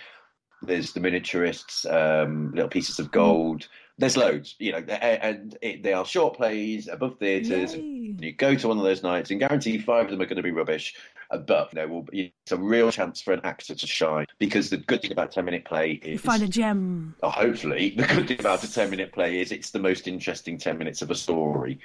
There's 0.63 0.93
the 0.93 1.01
miniaturists, 1.01 1.93
um, 1.93 2.53
little 2.53 2.71
pieces 2.71 2.99
of 3.01 3.11
gold. 3.11 3.63
Mm 3.63 3.69
there's 3.99 4.17
loads, 4.17 4.55
you 4.59 4.73
know, 4.73 4.79
and 4.79 5.57
it, 5.61 5.83
they 5.83 5.93
are 5.93 6.05
short 6.05 6.37
plays 6.37 6.89
above 6.89 7.19
theatres. 7.19 7.75
you. 7.75 8.17
You 8.19 8.33
go 8.33 8.55
to 8.55 8.69
one 8.69 8.79
of 8.79 8.85
those 8.85 9.03
nights 9.03 9.31
and 9.31 9.41
guarantee 9.41 9.79
five 9.79 10.07
of 10.07 10.11
them 10.11 10.21
are 10.21 10.27
going 10.27 10.37
to 10.37 10.43
be 10.43 10.51
rubbish. 10.51 10.95
But 11.31 11.71
there 11.73 11.89
will 11.89 12.03
be 12.03 12.35
it's 12.45 12.53
a 12.53 12.59
real 12.59 12.91
chance 12.91 13.23
for 13.23 13.33
an 13.33 13.41
actor 13.45 13.75
to 13.75 13.87
shine 13.87 14.27
because 14.39 14.69
the 14.69 14.77
good 14.77 15.01
thing 15.01 15.13
about 15.13 15.29
a 15.29 15.33
10 15.33 15.45
minute 15.47 15.65
play 15.65 15.99
You 16.05 16.15
is 16.15 16.21
find 16.21 16.43
a 16.43 16.49
gem. 16.49 17.15
Oh, 17.23 17.31
hopefully, 17.31 17.95
the 17.97 18.07
good 18.07 18.29
thing 18.29 18.41
about 18.41 18.65
a 18.65 18.71
10 18.71 18.91
minute 18.91 19.13
play 19.13 19.41
is 19.41 19.51
it's 19.51 19.71
the 19.71 19.79
most 19.79 20.07
interesting 20.07 20.59
10 20.59 20.77
minutes 20.77 21.01
of 21.01 21.11
a 21.11 21.15
story. 21.15 21.81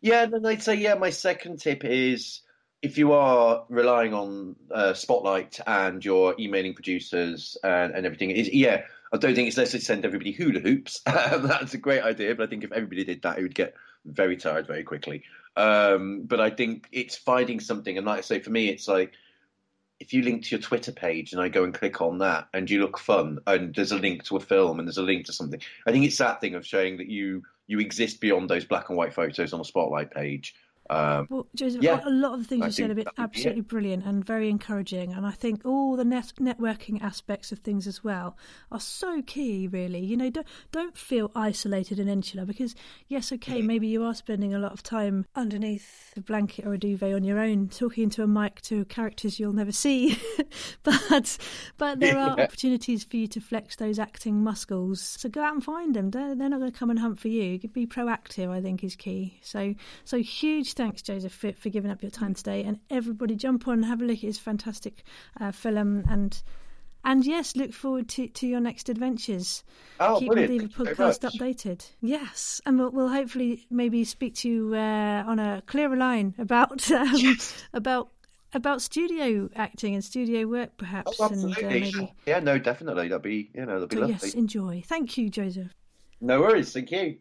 Yeah, 0.00 0.24
and 0.24 0.32
then 0.32 0.46
I'd 0.46 0.62
say, 0.62 0.74
yeah, 0.74 0.94
my 0.94 1.10
second 1.10 1.58
tip 1.58 1.84
is 1.84 2.42
if 2.82 2.98
you 2.98 3.12
are 3.12 3.64
relying 3.68 4.12
on 4.12 4.56
uh, 4.72 4.92
Spotlight 4.94 5.60
and 5.66 6.04
you're 6.04 6.34
emailing 6.38 6.74
producers 6.74 7.56
and, 7.62 7.94
and 7.94 8.04
everything, 8.04 8.30
is 8.30 8.52
yeah, 8.52 8.82
I 9.12 9.18
don't 9.18 9.34
think 9.34 9.48
it's 9.48 9.56
necessary 9.56 9.80
to 9.80 9.84
send 9.84 10.04
everybody 10.04 10.32
hula 10.32 10.60
hoops. 10.60 11.00
That's 11.06 11.74
a 11.74 11.78
great 11.78 12.02
idea, 12.02 12.34
but 12.34 12.44
I 12.44 12.46
think 12.46 12.64
if 12.64 12.72
everybody 12.72 13.04
did 13.04 13.22
that, 13.22 13.38
it 13.38 13.42
would 13.42 13.54
get 13.54 13.74
very 14.06 14.36
tired 14.36 14.66
very 14.66 14.84
quickly. 14.84 15.22
Um, 15.56 16.22
but 16.24 16.40
I 16.40 16.48
think 16.50 16.88
it's 16.92 17.16
finding 17.16 17.60
something, 17.60 17.98
and 17.98 18.06
like 18.06 18.18
I 18.18 18.22
say, 18.22 18.40
for 18.40 18.50
me, 18.50 18.68
it's 18.68 18.88
like 18.88 19.12
if 20.00 20.12
you 20.12 20.22
link 20.22 20.42
to 20.42 20.56
your 20.56 20.60
Twitter 20.60 20.90
page 20.90 21.32
and 21.32 21.40
I 21.40 21.48
go 21.48 21.62
and 21.62 21.72
click 21.72 22.00
on 22.00 22.18
that 22.18 22.48
and 22.52 22.68
you 22.68 22.80
look 22.80 22.98
fun 22.98 23.38
and 23.46 23.72
there's 23.72 23.92
a 23.92 23.98
link 23.98 24.24
to 24.24 24.36
a 24.36 24.40
film 24.40 24.80
and 24.80 24.88
there's 24.88 24.98
a 24.98 25.02
link 25.02 25.26
to 25.26 25.32
something, 25.32 25.60
I 25.86 25.92
think 25.92 26.04
it's 26.04 26.18
that 26.18 26.40
thing 26.40 26.56
of 26.56 26.66
showing 26.66 26.96
that 26.96 27.08
you 27.08 27.42
you 27.68 27.78
exist 27.78 28.20
beyond 28.20 28.50
those 28.50 28.64
black 28.64 28.88
and 28.88 28.98
white 28.98 29.14
photos 29.14 29.52
on 29.52 29.60
a 29.60 29.64
spotlight 29.64 30.10
page. 30.10 30.56
Um, 30.92 31.26
Well, 31.30 31.46
Joseph, 31.54 31.82
Yeah, 31.82 32.00
a 32.04 32.10
lot 32.10 32.34
of 32.34 32.40
the 32.40 32.44
things 32.44 32.62
I 32.62 32.66
you 32.66 32.72
said 32.72 32.76
think 32.76 32.88
have 32.88 32.96
been 32.96 33.04
that 33.06 33.16
be 33.16 33.22
absolutely 33.22 33.60
brilliant 33.62 34.04
and 34.04 34.24
very 34.24 34.48
encouraging. 34.50 35.12
And 35.12 35.26
I 35.26 35.30
think 35.30 35.64
all 35.64 35.96
the 35.96 36.04
net- 36.04 36.34
networking 36.40 37.02
aspects 37.02 37.52
of 37.52 37.60
things 37.60 37.86
as 37.86 38.02
well 38.04 38.36
are 38.70 38.80
so 38.80 39.22
key, 39.22 39.68
really. 39.68 40.00
You 40.00 40.16
know, 40.16 40.30
don't, 40.30 40.46
don't 40.70 40.96
feel 40.96 41.30
isolated 41.34 41.98
and 41.98 42.08
insular 42.10 42.44
because, 42.44 42.74
yes, 43.08 43.32
okay, 43.32 43.62
maybe 43.62 43.86
you 43.88 44.02
are 44.04 44.14
spending 44.14 44.54
a 44.54 44.58
lot 44.58 44.72
of 44.72 44.82
time 44.82 45.24
underneath 45.34 46.12
a 46.16 46.20
blanket 46.20 46.66
or 46.66 46.74
a 46.74 46.78
duvet 46.78 47.14
on 47.14 47.24
your 47.24 47.38
own, 47.38 47.68
talking 47.68 48.04
into 48.04 48.22
a 48.22 48.26
mic 48.26 48.60
to 48.62 48.84
characters 48.86 49.38
you'll 49.40 49.52
never 49.52 49.72
see. 49.72 50.18
but 50.82 51.38
but 51.78 52.00
there 52.00 52.18
are 52.18 52.34
Yeah. 52.38 52.44
opportunities 52.44 53.04
for 53.04 53.16
you 53.16 53.26
to 53.28 53.40
flex 53.40 53.76
those 53.76 53.98
acting 53.98 54.42
muscles. 54.42 55.00
So 55.02 55.28
go 55.28 55.42
out 55.42 55.54
and 55.54 55.62
find 55.64 55.94
them. 55.94 56.10
They're, 56.10 56.34
they're 56.34 56.48
not 56.48 56.60
going 56.60 56.72
to 56.72 56.78
come 56.78 56.90
and 56.90 56.98
hunt 56.98 57.18
for 57.20 57.28
you. 57.28 57.58
Be 57.58 57.86
proactive, 57.86 58.48
I 58.50 58.60
think, 58.60 58.82
is 58.84 58.96
key. 58.96 59.38
So 59.42 59.74
so 60.04 60.18
huge 60.18 60.72
thanks, 60.82 61.02
Joseph, 61.02 61.32
for, 61.32 61.52
for 61.52 61.68
giving 61.68 61.90
up 61.90 62.02
your 62.02 62.10
time 62.10 62.34
today. 62.34 62.64
And 62.64 62.80
everybody 62.90 63.36
jump 63.36 63.68
on 63.68 63.74
and 63.74 63.84
have 63.84 64.02
a 64.02 64.04
look 64.04 64.16
at 64.16 64.22
his 64.22 64.38
fantastic 64.38 65.04
uh, 65.40 65.52
film. 65.52 66.04
And 66.08 66.42
and 67.04 67.24
yes, 67.24 67.56
look 67.56 67.72
forward 67.72 68.08
to, 68.10 68.26
to 68.28 68.46
your 68.46 68.60
next 68.60 68.88
adventures. 68.88 69.62
oh, 70.00 70.18
Keep 70.18 70.32
brilliant. 70.32 70.76
the 70.76 70.84
podcast 70.84 71.20
updated. 71.20 71.88
Yes, 72.00 72.60
and 72.66 72.78
we'll, 72.78 72.90
we'll 72.90 73.08
hopefully 73.08 73.66
maybe 73.70 74.04
speak 74.04 74.34
to 74.36 74.48
you 74.48 74.74
uh, 74.74 75.24
on 75.26 75.38
a 75.38 75.62
clearer 75.66 75.96
line 75.96 76.34
about 76.38 76.90
um, 76.90 77.36
about 77.72 78.10
about 78.54 78.82
studio 78.82 79.48
acting 79.54 79.94
and 79.94 80.04
studio 80.04 80.46
work, 80.46 80.76
perhaps. 80.76 81.16
Oh, 81.20 81.28
and 81.28 81.44
uh, 81.44 81.48
absolutely. 81.48 81.80
maybe 81.80 82.12
Yeah, 82.26 82.40
no, 82.40 82.58
definitely. 82.58 83.08
That'd 83.08 83.22
be, 83.22 83.50
you 83.54 83.66
know, 83.66 83.80
that'd 83.80 83.88
be 83.88 83.96
so 83.96 84.00
lovely. 84.00 84.14
yes, 84.14 84.34
enjoy. 84.34 84.82
Thank 84.86 85.16
you, 85.16 85.30
Joseph. 85.30 85.72
No 86.24 86.40
worries. 86.40 86.72
Thank 86.72 86.92
you. 86.92 87.18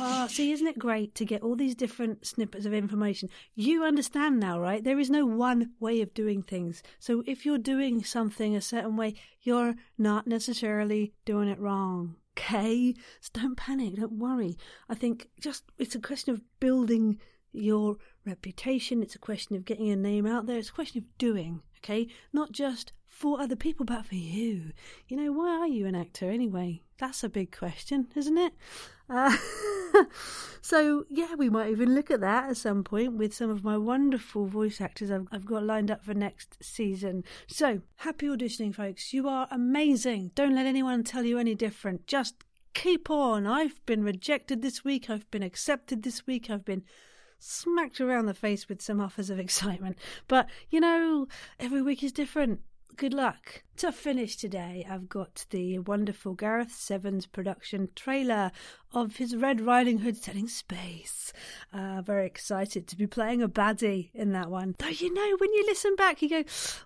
Ah, 0.00 0.28
see, 0.30 0.52
isn't 0.52 0.68
it 0.68 0.78
great 0.78 1.16
to 1.16 1.24
get 1.24 1.42
all 1.42 1.56
these 1.56 1.74
different 1.74 2.24
snippets 2.24 2.64
of 2.64 2.72
information? 2.72 3.28
You 3.56 3.82
understand 3.82 4.38
now, 4.38 4.60
right? 4.60 4.84
There 4.84 5.00
is 5.00 5.10
no 5.10 5.26
one 5.26 5.72
way 5.80 6.00
of 6.00 6.14
doing 6.14 6.44
things. 6.44 6.80
So 7.00 7.24
if 7.26 7.44
you're 7.44 7.58
doing 7.58 8.04
something 8.04 8.54
a 8.54 8.60
certain 8.60 8.96
way, 8.96 9.14
you're 9.42 9.74
not 9.98 10.28
necessarily 10.28 11.12
doing 11.24 11.48
it 11.48 11.58
wrong. 11.58 12.14
Okay? 12.38 12.94
So 13.20 13.30
don't 13.32 13.56
panic, 13.56 13.96
don't 13.96 14.12
worry. 14.12 14.56
I 14.88 14.94
think 14.94 15.28
just 15.40 15.64
it's 15.76 15.96
a 15.96 16.00
question 16.00 16.32
of 16.32 16.42
building 16.60 17.18
your 17.52 17.96
reputation, 18.24 19.02
it's 19.02 19.14
a 19.14 19.18
question 19.18 19.56
of 19.56 19.64
getting 19.64 19.86
your 19.86 19.96
name 19.96 20.26
out 20.26 20.46
there, 20.46 20.58
it's 20.58 20.68
a 20.68 20.72
question 20.72 20.98
of 20.98 21.18
doing, 21.18 21.62
okay? 21.78 22.08
Not 22.32 22.52
just 22.52 22.92
for 23.06 23.40
other 23.40 23.56
people, 23.56 23.84
but 23.84 24.06
for 24.06 24.14
you. 24.14 24.72
You 25.08 25.16
know, 25.16 25.32
why 25.32 25.58
are 25.58 25.66
you 25.66 25.86
an 25.86 25.94
actor 25.94 26.30
anyway? 26.30 26.82
That's 26.98 27.24
a 27.24 27.28
big 27.28 27.56
question, 27.56 28.08
isn't 28.14 28.38
it? 28.38 28.52
Uh, 29.10 29.36
so, 30.60 31.04
yeah, 31.08 31.34
we 31.34 31.48
might 31.48 31.70
even 31.70 31.94
look 31.94 32.10
at 32.10 32.20
that 32.20 32.50
at 32.50 32.56
some 32.56 32.84
point 32.84 33.14
with 33.14 33.34
some 33.34 33.50
of 33.50 33.64
my 33.64 33.76
wonderful 33.76 34.46
voice 34.46 34.80
actors 34.80 35.10
I've, 35.10 35.26
I've 35.32 35.46
got 35.46 35.64
lined 35.64 35.90
up 35.90 36.04
for 36.04 36.14
next 36.14 36.58
season. 36.62 37.24
So, 37.46 37.80
happy 37.96 38.26
auditioning, 38.26 38.74
folks. 38.74 39.12
You 39.12 39.28
are 39.28 39.48
amazing. 39.50 40.32
Don't 40.34 40.54
let 40.54 40.66
anyone 40.66 41.02
tell 41.02 41.24
you 41.24 41.38
any 41.38 41.54
different. 41.54 42.06
Just 42.06 42.44
keep 42.74 43.10
on. 43.10 43.46
I've 43.46 43.84
been 43.86 44.04
rejected 44.04 44.62
this 44.62 44.84
week, 44.84 45.10
I've 45.10 45.28
been 45.30 45.42
accepted 45.42 46.04
this 46.04 46.26
week, 46.26 46.48
I've 46.48 46.64
been 46.64 46.84
smacked 47.38 48.00
around 48.00 48.26
the 48.26 48.34
face 48.34 48.68
with 48.68 48.82
some 48.82 49.00
offers 49.00 49.30
of 49.30 49.38
excitement. 49.38 49.96
But, 50.26 50.48
you 50.70 50.80
know, 50.80 51.28
every 51.58 51.82
week 51.82 52.02
is 52.02 52.12
different. 52.12 52.60
Good 52.96 53.14
luck. 53.14 53.62
To 53.76 53.92
finish 53.92 54.36
today, 54.36 54.84
I've 54.90 55.08
got 55.08 55.44
the 55.50 55.78
wonderful 55.78 56.34
Gareth 56.34 56.72
Sevens 56.72 57.26
production 57.26 57.90
trailer 57.94 58.50
of 58.92 59.18
his 59.18 59.36
Red 59.36 59.60
Riding 59.60 59.98
Hood 59.98 60.16
set 60.16 60.34
in 60.34 60.48
space. 60.48 61.32
Uh, 61.72 62.02
very 62.02 62.26
excited 62.26 62.88
to 62.88 62.96
be 62.96 63.06
playing 63.06 63.40
a 63.40 63.48
baddie 63.48 64.10
in 64.14 64.32
that 64.32 64.50
one. 64.50 64.74
Though, 64.78 64.88
you 64.88 65.14
know, 65.14 65.36
when 65.38 65.52
you 65.52 65.64
listen 65.64 65.94
back, 65.94 66.22
you 66.22 66.28
go, 66.28 66.42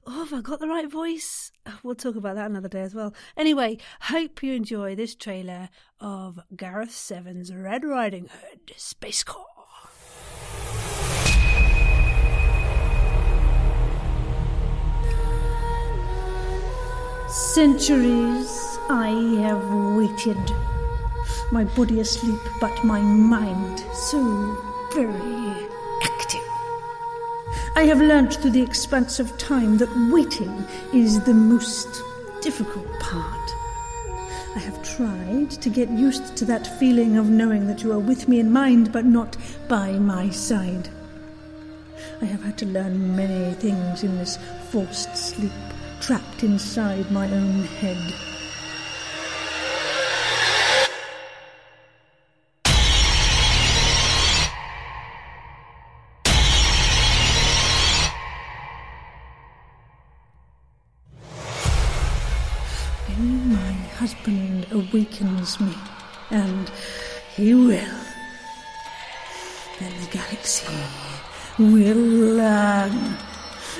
oh, 0.06 0.24
have 0.26 0.34
I 0.34 0.42
got 0.42 0.60
the 0.60 0.68
right 0.68 0.90
voice? 0.90 1.50
Uh, 1.64 1.70
We'll 1.82 1.94
talk 1.94 2.16
about 2.16 2.36
that 2.36 2.50
another 2.50 2.68
day 2.68 2.82
as 2.82 2.94
well. 2.94 3.14
Anyway, 3.34 3.78
hope 4.02 4.42
you 4.42 4.52
enjoy 4.52 4.94
this 4.94 5.14
trailer 5.14 5.70
of 5.98 6.40
Gareth 6.54 6.94
Sevens' 6.94 7.54
Red 7.54 7.84
Riding 7.84 8.28
Hood 8.28 8.74
Space 8.76 9.24
Corps. 9.24 9.46
Centuries 17.54 18.78
I 18.88 19.10
have 19.42 19.62
waited, 19.94 20.38
my 21.50 21.64
body 21.64 22.00
asleep, 22.00 22.40
but 22.62 22.82
my 22.82 22.98
mind 23.02 23.80
so 23.92 24.56
very 24.94 25.68
active. 26.02 26.40
I 27.76 27.82
have 27.82 28.00
learnt 28.00 28.36
through 28.36 28.52
the 28.52 28.62
expanse 28.62 29.20
of 29.20 29.36
time 29.36 29.76
that 29.76 30.10
waiting 30.10 30.64
is 30.94 31.20
the 31.24 31.34
most 31.34 32.02
difficult 32.40 32.88
part. 33.00 33.50
I 34.56 34.60
have 34.60 34.82
tried 34.82 35.50
to 35.50 35.68
get 35.68 35.90
used 35.90 36.34
to 36.38 36.46
that 36.46 36.78
feeling 36.78 37.18
of 37.18 37.28
knowing 37.28 37.66
that 37.66 37.82
you 37.82 37.92
are 37.92 37.98
with 37.98 38.28
me 38.28 38.40
in 38.40 38.50
mind, 38.50 38.92
but 38.92 39.04
not 39.04 39.36
by 39.68 39.92
my 39.98 40.30
side. 40.30 40.88
I 42.22 42.24
have 42.24 42.44
had 42.44 42.56
to 42.58 42.66
learn 42.66 43.14
many 43.14 43.52
things 43.56 44.04
in 44.04 44.16
this 44.16 44.38
forced 44.70 45.14
sleep, 45.18 45.52
trapped 46.02 46.42
inside 46.42 47.08
my 47.12 47.30
own 47.30 47.62
head. 47.78 47.96
When 63.06 63.52
my 63.52 63.72
husband 64.00 64.66
awakens 64.72 65.60
me, 65.60 65.72
and 66.32 66.68
he 67.36 67.54
will, 67.54 68.00
then 69.78 69.92
the 70.00 70.08
galaxy 70.10 70.66
will 71.58 71.96
learn. 72.36 73.16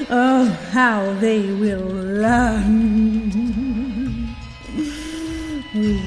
Oh, 0.08 0.46
how 0.70 1.12
they 1.20 1.52
will 1.52 1.86
learn. 1.86 3.30
We 5.74 6.00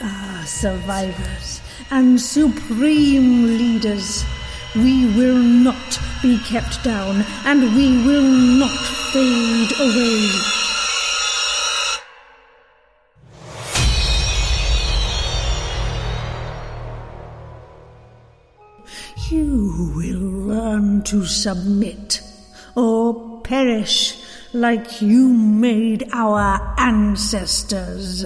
are 0.00 0.46
survivors 0.46 1.60
and 1.90 2.20
supreme 2.20 3.58
leaders. 3.58 4.24
We 4.76 5.14
will 5.16 5.42
not 5.42 5.98
be 6.22 6.38
kept 6.38 6.84
down, 6.84 7.24
and 7.44 7.62
we 7.74 8.06
will 8.06 8.22
not 8.22 8.78
fade 9.12 9.72
away. 9.80 10.30
You 19.30 19.92
will 19.96 20.30
learn 20.54 21.02
to 21.02 21.26
submit 21.26 22.22
or 22.74 23.21
perish 23.52 24.16
like 24.54 25.02
you 25.02 25.28
made 25.28 26.08
our 26.14 26.74
ancestors. 26.78 28.24